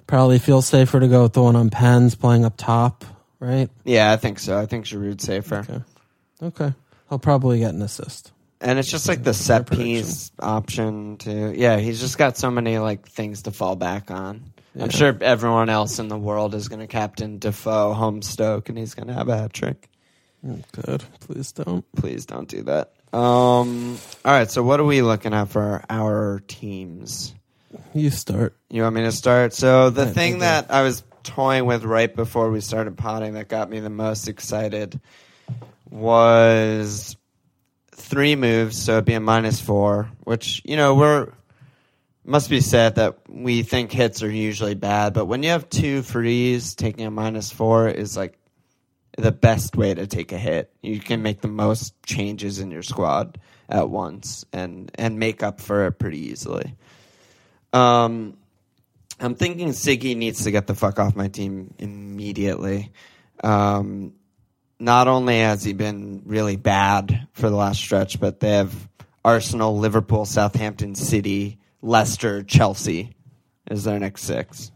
[0.08, 3.06] probably feels safer to go with the one on pens playing up top,
[3.40, 3.70] right?
[3.86, 4.58] Yeah, I think so.
[4.58, 5.60] I think Giroud's safer.
[5.60, 5.82] Okay.
[6.44, 6.74] Okay.
[7.08, 8.34] He'll probably get an assist.
[8.62, 12.78] And it's just like the set piece option to yeah, he's just got so many
[12.78, 14.44] like things to fall back on.
[14.76, 14.84] Yeah.
[14.84, 18.94] I'm sure everyone else in the world is gonna captain Defoe home Stoke and he's
[18.94, 19.90] gonna have a hat trick.
[20.46, 21.04] Mm, Good.
[21.22, 21.86] Please don't.
[21.96, 22.94] Please don't do that.
[23.12, 27.34] Um all right, so what are we looking at for our teams?
[27.94, 28.56] You start.
[28.70, 29.54] You want me to start?
[29.54, 33.70] So the thing that I was toying with right before we started potting that got
[33.70, 35.00] me the most excited
[35.90, 37.16] was
[38.02, 41.32] three moves, so it'd be a minus four, which, you know, we're
[42.24, 46.02] must be said that we think hits are usually bad, but when you have two
[46.04, 48.38] frees, taking a minus four is like
[49.18, 50.72] the best way to take a hit.
[50.82, 55.60] You can make the most changes in your squad at once and and make up
[55.60, 56.76] for it pretty easily.
[57.74, 58.38] Um,
[59.20, 62.92] I'm thinking Siggy needs to get the fuck off my team immediately.
[63.44, 64.14] Um,
[64.82, 68.90] not only has he been really bad for the last stretch, but they have
[69.24, 73.16] Arsenal, Liverpool, Southampton, City, Leicester, Chelsea
[73.70, 74.72] is their next six.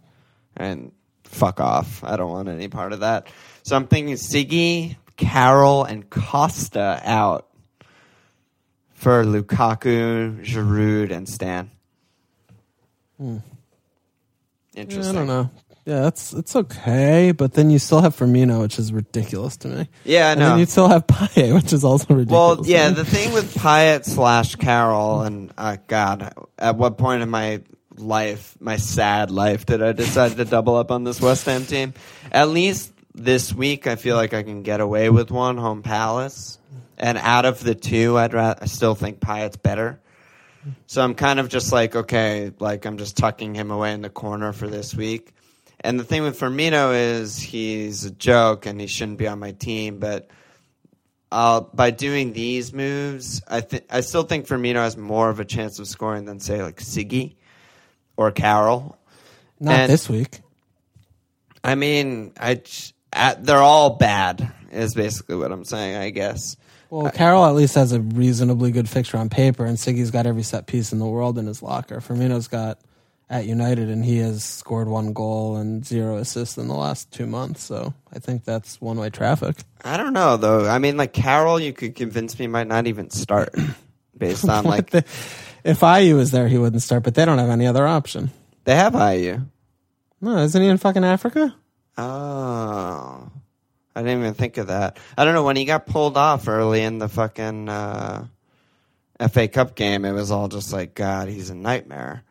[0.55, 0.91] And
[1.23, 2.03] fuck off.
[2.03, 3.27] I don't want any part of that.
[3.63, 7.47] So I'm thinking Siggy, Carroll, and Costa out
[8.93, 11.71] for Lukaku, Giroud, and Stan.
[13.17, 13.37] Hmm.
[14.73, 15.15] Yeah, Interesting.
[15.15, 15.49] I don't know.
[15.85, 19.89] Yeah, that's it's okay, but then you still have Firmino, which is ridiculous to me.
[20.03, 20.49] Yeah, I And know.
[20.49, 22.57] then you still have Payet, which is also ridiculous.
[22.57, 27.29] Well, yeah, the thing with Payet slash Carroll, and uh, God, at what point in
[27.29, 27.61] my
[27.97, 31.93] life, my sad life, did I decide to double up on this West Ham team?
[32.31, 36.57] At least this week, I feel like I can get away with one home Palace,
[36.97, 39.99] and out of the two, I'd ra- I still think Payet's better.
[40.87, 44.09] So I'm kind of just like, okay, like I'm just tucking him away in the
[44.09, 45.31] corner for this week.
[45.81, 49.51] And the thing with Firmino is he's a joke and he shouldn't be on my
[49.51, 50.29] team, but
[51.31, 55.45] uh, by doing these moves, I think I still think Firmino has more of a
[55.45, 57.35] chance of scoring than say like Siggy
[58.15, 58.97] or Carroll.
[59.59, 60.41] not and- this week.
[61.63, 62.61] I mean, I
[63.11, 65.97] at, they're all bad is basically what I'm saying.
[65.97, 66.55] I guess.
[66.91, 70.43] Well, Carroll at least has a reasonably good fixture on paper, and Siggy's got every
[70.43, 71.99] set piece in the world in his locker.
[71.99, 72.79] Firmino's got
[73.29, 77.25] at United, and he has scored one goal and zero assists in the last two
[77.25, 77.63] months.
[77.63, 79.57] So I think that's one way traffic.
[79.83, 80.67] I don't know though.
[80.67, 83.55] I mean, like Carroll, you could convince me might not even start
[84.17, 85.05] based on like the-
[85.63, 88.29] if Ayew was there, he wouldn't start, but they don't have any other option.
[88.65, 89.45] they have Ayew.
[90.21, 91.55] No, isn't he in fucking Africa?
[91.97, 93.31] Oh,
[93.95, 94.97] I didn't even think of that.
[95.17, 98.27] I don't know when he got pulled off early in the fucking uh,
[99.31, 100.05] FA Cup game.
[100.05, 102.23] It was all just like, God, he's a nightmare.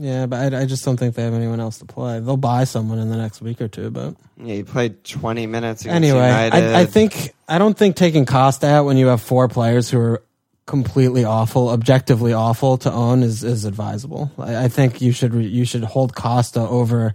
[0.00, 2.20] Yeah, but I, I just don't think they have anyone else to play.
[2.20, 5.84] They'll buy someone in the next week or two, but Yeah, he played 20 minutes
[5.84, 6.20] anyway.
[6.20, 9.98] I, I think I don't think taking Costa out when you have four players who
[9.98, 10.22] are
[10.66, 14.30] completely awful, objectively awful to own is is advisable.
[14.38, 17.14] I, I think you should re, you should hold Costa over,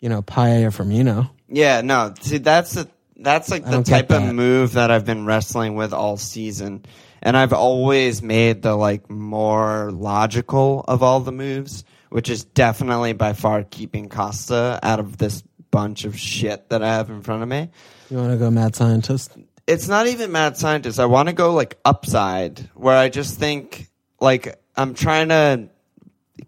[0.00, 1.30] you know, Payet or Firmino.
[1.48, 2.14] Yeah, no.
[2.20, 6.16] See, that's the that's like the type of move that I've been wrestling with all
[6.16, 6.84] season,
[7.22, 13.12] and I've always made the like more logical of all the moves, which is definitely
[13.12, 17.42] by far keeping Costa out of this bunch of shit that I have in front
[17.42, 17.70] of me.
[18.10, 19.36] You want to go mad scientist?
[19.66, 20.98] It's not even mad scientist.
[20.98, 23.88] I want to go like upside, where I just think
[24.20, 25.68] like I'm trying to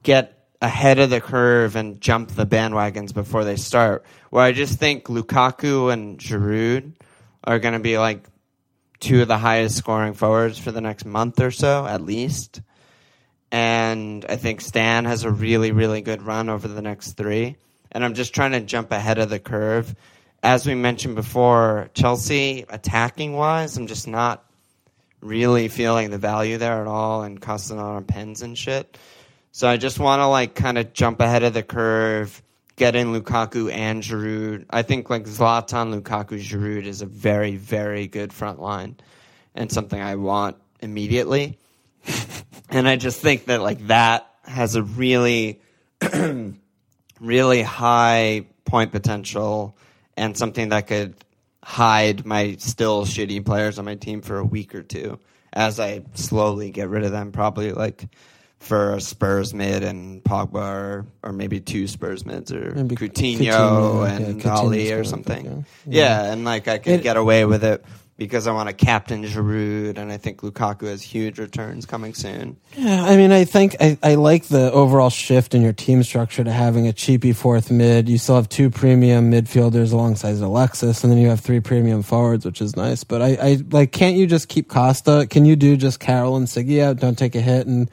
[0.02, 4.04] get ahead of the curve and jump the bandwagons before they start.
[4.30, 6.94] Where I just think Lukaku and Giroud
[7.44, 8.26] are going to be like
[9.00, 12.60] two of the highest scoring forwards for the next month or so, at least.
[13.52, 17.56] And I think Stan has a really, really good run over the next three.
[17.92, 19.94] And I'm just trying to jump ahead of the curve.
[20.42, 24.44] As we mentioned before, Chelsea attacking wise, I'm just not
[25.20, 28.96] really feeling the value there at all and costing on pens and shit.
[29.52, 32.40] So I just want to like kind of jump ahead of the curve,
[32.76, 34.66] get in Lukaku and Giroud.
[34.70, 38.96] I think like Zlatan, Lukaku, Giroud is a very, very good front line
[39.54, 41.58] and something I want immediately.
[42.70, 45.60] and I just think that like that has a really,
[47.20, 49.76] really high point potential
[50.16, 51.14] and something that could
[51.62, 55.18] hide my still shitty players on my team for a week or two
[55.52, 57.32] as I slowly get rid of them.
[57.32, 58.04] Probably like
[58.58, 63.38] for a Spurs mid and Pogba, or, or maybe two Spurs mids, or Maybe Coutinho,
[63.38, 64.44] Coutinho, and
[64.84, 65.64] yeah, or something.
[65.86, 66.22] yeah.
[66.24, 66.32] Yeah.
[66.32, 67.82] and like I could It- get away with it
[68.20, 72.58] because I want to captain Giroud, and I think Lukaku has huge returns coming soon.
[72.76, 76.44] Yeah, I mean, I think I, I like the overall shift in your team structure
[76.44, 78.10] to having a cheapy fourth mid.
[78.10, 82.44] You still have two premium midfielders alongside Alexis, and then you have three premium forwards,
[82.44, 83.04] which is nice.
[83.04, 85.26] But I, I like, can't you just keep Costa?
[85.30, 86.98] Can you do just Carroll and Siggy out?
[86.98, 87.90] Don't take a hit and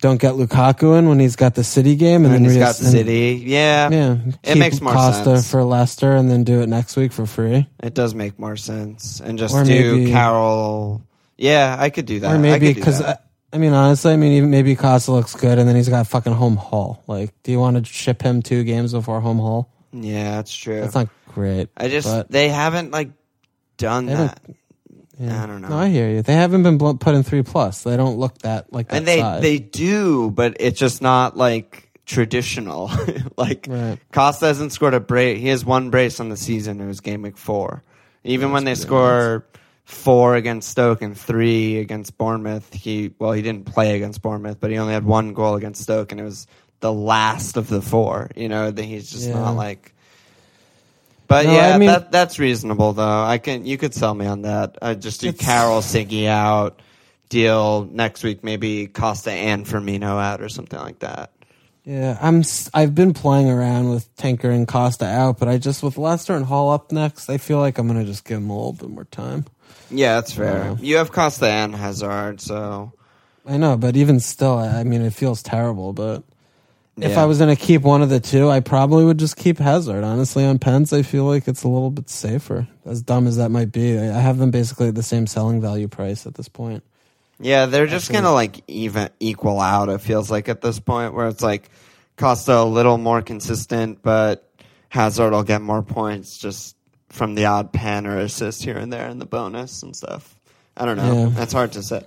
[0.00, 2.78] don't get Lukaku in when he's got the City game, and, And, then he's got
[2.78, 3.42] and- City.
[3.44, 5.50] Yeah, Yeah, It makes more Costa sense.
[5.50, 7.66] for Leicester, and then do it next week for free.
[7.82, 9.20] it does make more sense.
[9.20, 11.02] And just Or do maybe- Carroll.
[11.36, 12.34] Yeah, I could do that.
[12.34, 13.24] or maybe because that.
[13.52, 16.06] I, I mean honestly, I mean even maybe Costa looks good, and then he's got
[16.06, 17.02] fucking home Hull.
[17.06, 19.70] Like, do you want to ship him two games before home Hull?
[19.92, 20.80] yeah, that's true.
[20.80, 21.68] That's not great.
[21.76, 23.10] I just they haven't like
[23.78, 24.40] done They that.
[25.18, 25.42] Yeah.
[25.42, 25.68] I don't know.
[25.68, 26.22] No, I hear you.
[26.22, 27.82] They haven't been put in three plus.
[27.82, 29.42] They don't look that like that and they size.
[29.42, 32.90] they do, but it's just not like traditional.
[33.36, 33.98] like Right.
[34.12, 35.38] Costa hasn't scored a brace.
[35.40, 36.80] He has one brace on the season.
[36.80, 37.82] It was game week four.
[38.24, 39.46] Even when they score
[39.84, 44.70] four against Stoke and three against Bournemouth, he well he didn't play against Bournemouth, but
[44.70, 46.46] he only had one goal against Stoke, and it was
[46.80, 48.30] the last of the four.
[48.36, 49.34] You know, that he's just Yeah.
[49.34, 49.94] not like.
[51.28, 53.22] But No, yeah, I mean- that that's reasonable though.
[53.22, 54.78] I can you could sell me on that.
[54.82, 56.80] I just do Carroll Siggy out,
[57.28, 61.30] deal next week maybe Costa and Firmino out or something like that.
[61.84, 62.42] yeah, I'm.
[62.74, 66.44] I've been playing around with Tinker and Costa out, but I just with Leicester and
[66.46, 69.04] Hull up next, I feel like I'm gonna just give him a little bit more
[69.04, 69.44] time.
[69.90, 70.64] Yeah, that's fair.
[70.64, 70.76] Yeah.
[70.80, 72.92] You have Costa and Hazard, so
[73.46, 75.92] I know, but even still, I I mean, it feels terrible.
[75.92, 76.24] But
[77.02, 77.22] if Yeah.
[77.22, 80.04] I was going to keep one of the two, I probably would just keep Hazard.
[80.04, 82.66] Honestly, on Pence, I feel like it's a little bit safer.
[82.86, 85.60] As dumb as that might be, I I have them basically at the same selling
[85.60, 86.82] value price at this point.
[87.40, 89.88] yeah, they're just gonna like even equal out.
[89.88, 91.70] It feels like at this point where it's like
[92.16, 94.48] Costa a little more consistent, but
[94.88, 96.74] Hazard will get more points just
[97.10, 100.34] from the odd pen or assist here and there and the bonus and stuff.
[100.76, 101.14] I don't know.
[101.14, 101.28] Yeah.
[101.30, 102.02] That's hard to say.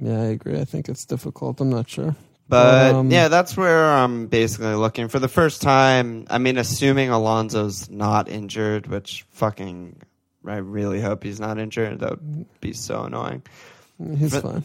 [0.00, 0.60] Yeah, I agree.
[0.60, 1.60] I think it's difficult.
[1.60, 2.14] I'm not sure.
[2.50, 6.26] But um, yeah, that's where I'm basically looking for the first time.
[6.28, 9.96] I mean, assuming Alonso's not injured, which fucking,
[10.46, 12.00] I really hope he's not injured.
[12.00, 13.42] That would be so annoying.
[14.18, 14.64] he's but- fine.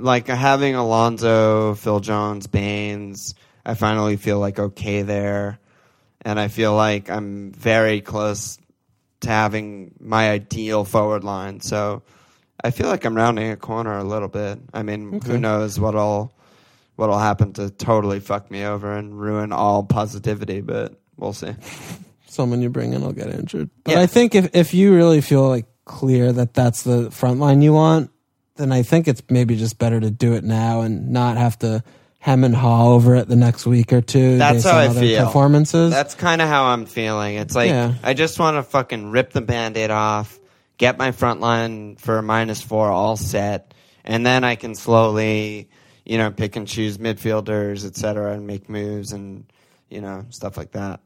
[0.00, 3.34] Like having Alonso, Phil Jones, Baines,
[3.66, 5.58] I finally feel like okay there,
[6.22, 8.58] and I feel like I'm very close
[9.22, 11.60] to having my ideal forward line.
[11.60, 12.02] So
[12.62, 14.60] I feel like I'm rounding a corner a little bit.
[14.72, 15.32] I mean, Okay.
[15.32, 16.32] who knows what'll
[16.98, 21.54] what'll happen to totally fuck me over and ruin all positivity, but we'll see.
[22.26, 23.70] Someone you bring in will get injured.
[23.84, 24.00] But Yeah.
[24.00, 27.72] I think if if you really feel like clear that that's the front line you
[27.72, 28.10] want,
[28.56, 31.82] then I think it's maybe just better to do it now and not have to
[32.18, 34.36] hem and haw over it the next week or two.
[34.36, 35.24] That's how I feel.
[35.24, 35.92] Performances.
[35.92, 37.36] That's kind of how I'm feeling.
[37.36, 37.94] It's like Yeah.
[38.02, 40.36] I just want to fucking rip the band-aid off,
[40.78, 43.72] get my front line for a minus four all set,
[44.04, 45.70] and then I can slowly,
[46.08, 49.44] you know, pick and choose midfielders, et cetera, and make moves and
[49.88, 51.00] you know stuff like that.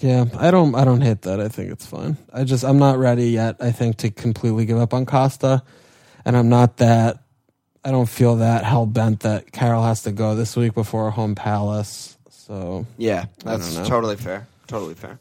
[0.00, 1.40] Yeah, I don't I don't hate that.
[1.40, 2.16] I think it's fine.
[2.32, 5.62] I just I'm not ready yet, I think, to completely give up on Costa.
[6.24, 7.22] And I'm not that
[7.84, 11.34] I don't feel that hell bent that Carroll has to go this week before home
[11.36, 12.16] palace.
[12.30, 14.48] So Yeah, that's totally fair.
[14.66, 15.20] Totally fair.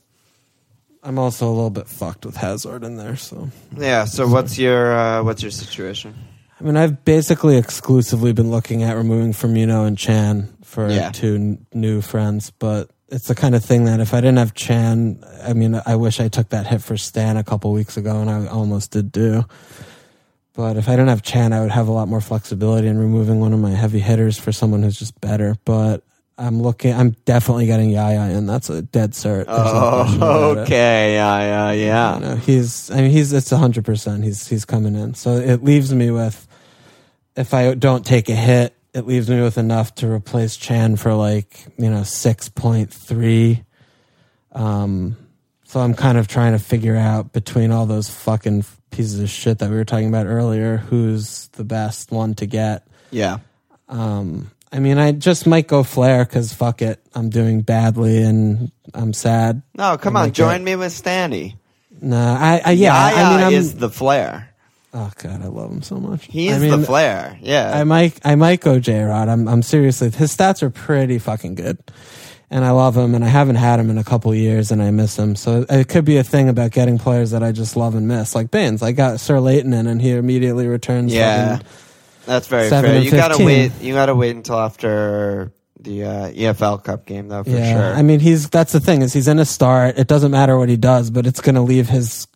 [1.03, 4.05] I'm also a little bit fucked with Hazard in there, so Yeah.
[4.05, 6.15] So what's your uh, what's your situation?
[6.61, 11.09] I mean, I've basically exclusively been looking at removing Firmino and Chan for Yeah.
[11.11, 14.53] two n- new friends, but it's the kind of thing that if I didn't have
[14.53, 18.21] Chan, I mean, I wish I took that hit for Stan a couple weeks ago,
[18.21, 19.43] and I almost did do.
[20.53, 23.39] But if I didn't have Chan, I would have a lot more flexibility in removing
[23.39, 25.55] one of my heavy hitters for someone who's just better.
[25.65, 26.03] But
[26.37, 26.93] I'm looking.
[26.93, 28.45] I'm definitely getting Yaya in.
[28.45, 29.45] That's a dead cert.
[29.45, 30.57] There's Oh, it.
[30.59, 31.13] okay.
[31.15, 32.91] Yeah, yeah, You know, he's.
[32.91, 33.33] I mean, he's.
[33.33, 34.23] It's hundred percent.
[34.23, 34.47] He's.
[34.47, 35.13] He's coming in.
[35.15, 36.47] So it leaves me with,
[37.35, 41.13] if I don't take a hit, it leaves me with enough to replace Chan for
[41.13, 43.63] like you know six point three.
[44.51, 45.15] Um,
[45.63, 49.59] so I'm kind of trying to figure out between all those fucking pieces of shit
[49.59, 52.85] that we were talking about earlier, who's the best one to get.
[53.09, 53.37] Yeah.
[53.87, 58.71] Um, I mean, I just might go Flair because fuck it, I'm doing badly and
[58.93, 59.61] I'm sad.
[59.75, 60.31] No, come on.
[60.33, 61.57] Join get- me with Stanny.
[62.03, 64.50] No, I, I yeah, Yaya I mean, I'm, is the flair.
[64.93, 66.25] Oh god, I love him so much.
[66.25, 67.37] He I is mean, the flair.
[67.41, 67.71] Yeah.
[67.77, 69.29] I might, I might go J Rod.
[69.29, 70.09] I'm, I'm seriously.
[70.09, 71.79] His stats are pretty fucking good,
[72.49, 73.15] and I love him.
[73.15, 75.35] And I haven't had him in a couple years, and I miss him.
[75.35, 78.35] So it could be a thing about getting players that I just love and miss,
[78.35, 78.81] like Baines.
[78.81, 81.13] I got Sir Leighton in, and he immediately returns.
[81.13, 81.59] Yeah.
[82.25, 83.01] That's very fair.
[83.01, 83.45] You gotta 15.
[83.45, 83.71] wait.
[83.81, 87.73] You gotta wait until after the uh, EFL Cup game, though, for yeah.
[87.73, 87.97] sure.
[87.97, 89.97] I mean, he's that's the thing is he's in a start.
[89.97, 92.27] It doesn't matter what he does, but it's going to leave his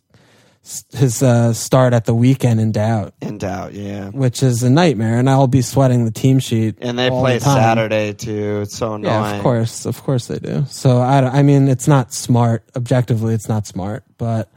[0.92, 4.10] his uh, start at the weekend in doubt, in doubt, yeah.
[4.10, 5.18] which is a nightmare.
[5.18, 6.76] And I'll be sweating the team sheet.
[6.80, 7.44] And they all play the.
[7.44, 8.60] Saturday too.
[8.62, 9.04] It's so annoying.
[9.12, 10.64] Yeah, of course, of course they do.
[10.68, 12.64] So I, I mean, it's not smart.
[12.74, 14.50] Objectively, it's not smart, but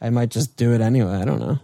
[0.00, 1.12] I might just do it anyway.
[1.12, 1.58] I don't know.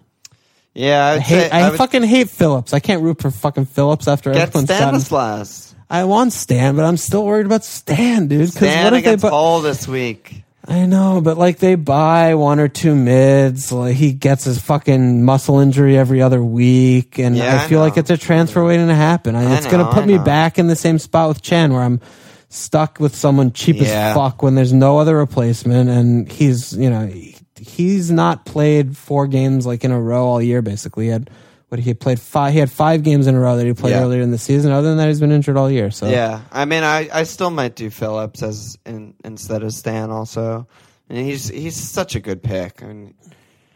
[0.75, 1.41] Yeah, I, I hate.
[1.41, 2.73] say, I, would fucking hate Phillips.
[2.73, 5.47] I can't root for fucking Phillips after get everyone's gotten.
[5.91, 8.39] I want Stan, but I'm still worried about Stan, dude.
[8.39, 9.11] Because Stan what if they?
[9.11, 10.43] against bu- Hull this week.
[10.67, 13.73] I know, but like they buy one or two mids.
[13.73, 17.81] Like he gets his fucking muscle injury every other week, and Yeah, I I feel
[17.81, 19.35] like it's a transfer waiting to happen.
[19.35, 21.83] I, I it's going to put me back in the same spot with Chen, where
[21.83, 22.01] I'm
[22.49, 24.11] stuck with someone cheap Yeah.
[24.11, 28.97] as fuck when there's no other replacement, and he's you know he- he's not played
[28.97, 30.63] four games like in a row all year.
[30.63, 31.29] Basically, he had
[31.73, 32.53] what he played five.
[32.53, 34.03] He had five games in a row that he played Yeah.
[34.03, 34.71] earlier in the season.
[34.73, 35.91] Other than that, he's been injured all year.
[35.91, 40.11] So Yeah, I mean, I, I still might do Phillips as in, instead of Stan
[40.11, 40.69] also.
[41.09, 42.83] And he's he's such a good pick.
[42.83, 43.15] I mean,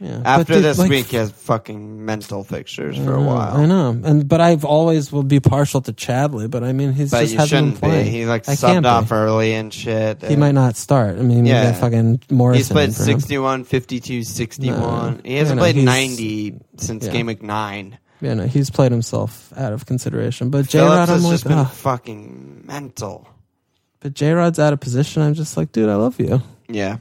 [0.01, 0.21] yeah.
[0.25, 3.57] After this like, week, he has fucking mental fixtures for I a know, while.
[3.57, 7.11] I know, and but I've always will be partial to Chadli, but I mean he's
[7.11, 8.05] But just you hasn't shouldn't been playing.
[8.07, 8.11] be.
[8.11, 9.15] He like I subbed off be.
[9.15, 10.23] early and shit.
[10.23, 11.19] He might not start.
[11.19, 11.73] I mean, Yeah.
[11.73, 12.59] fucking Morrison.
[12.59, 13.21] He's played in for him.
[13.21, 14.79] 61, 52, 61.
[14.81, 15.21] No.
[15.25, 17.13] He hasn't no, played 90 since yeah.
[17.13, 17.99] game week nine.
[18.21, 20.51] Yeah, no, he's played himself out of consideration.
[20.51, 21.71] But J Rod, I'm has like, just been ugh.
[21.71, 23.29] fucking mental.
[24.01, 25.23] but J Rod's out of position.
[25.23, 26.43] I'm just like, dude, I love you.
[26.69, 26.97] Yeah.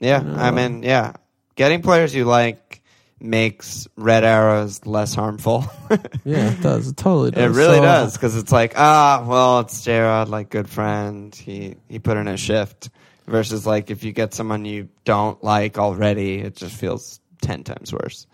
[0.00, 0.20] Yeah.
[0.22, 0.34] No.
[0.34, 1.14] I mean, yeah.
[1.58, 2.80] Getting players you like
[3.20, 5.64] makes red arrows less harmful.
[6.24, 6.88] Yeah, it does.
[6.88, 10.68] It totally It really So, does because it's like ah well it's Jared like good
[10.68, 12.90] friend he he put in a shift
[13.26, 17.92] versus like if you get someone you don't like already it just feels ten times
[17.92, 18.26] worse.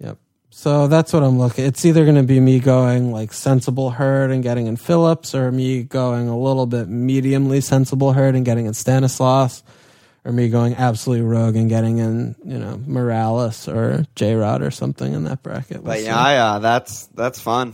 [0.00, 0.18] Yep.
[0.50, 1.66] So that's what I'm looking.
[1.66, 5.52] It's either going to be me going like sensible herd and getting in Phillips, or
[5.52, 9.62] me going a little bit mediumly sensible herd and getting in Stanislas,
[10.26, 14.72] or me going absolutely rogue and getting in you know Mirallas or J Rod or
[14.72, 15.84] something in that bracket.
[15.84, 17.72] We'll But yeah, yeah, that's that's fun.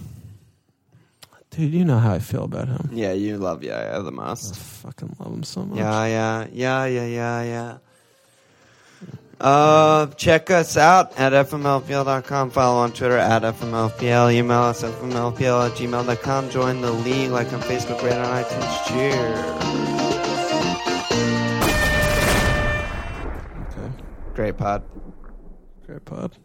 [1.50, 2.90] dude, you know how I feel about him.
[2.92, 4.54] Yeah, you love Yaya the I most.
[4.56, 5.78] fucking love him so much.
[5.78, 7.78] Yeah, yeah, yeah, yeah, yeah, yeah.
[9.40, 12.50] Uh, check us out at fmlfpl.com.
[12.50, 14.32] Follow on Twitter at fmlfpl.
[14.32, 16.50] Email us at fmlfpl at gmail.com.
[16.50, 18.86] Join the league like on Facebook, rate on iTunes.
[18.86, 20.01] Cheers.
[24.42, 24.82] Great pod.
[25.86, 26.36] Great pod.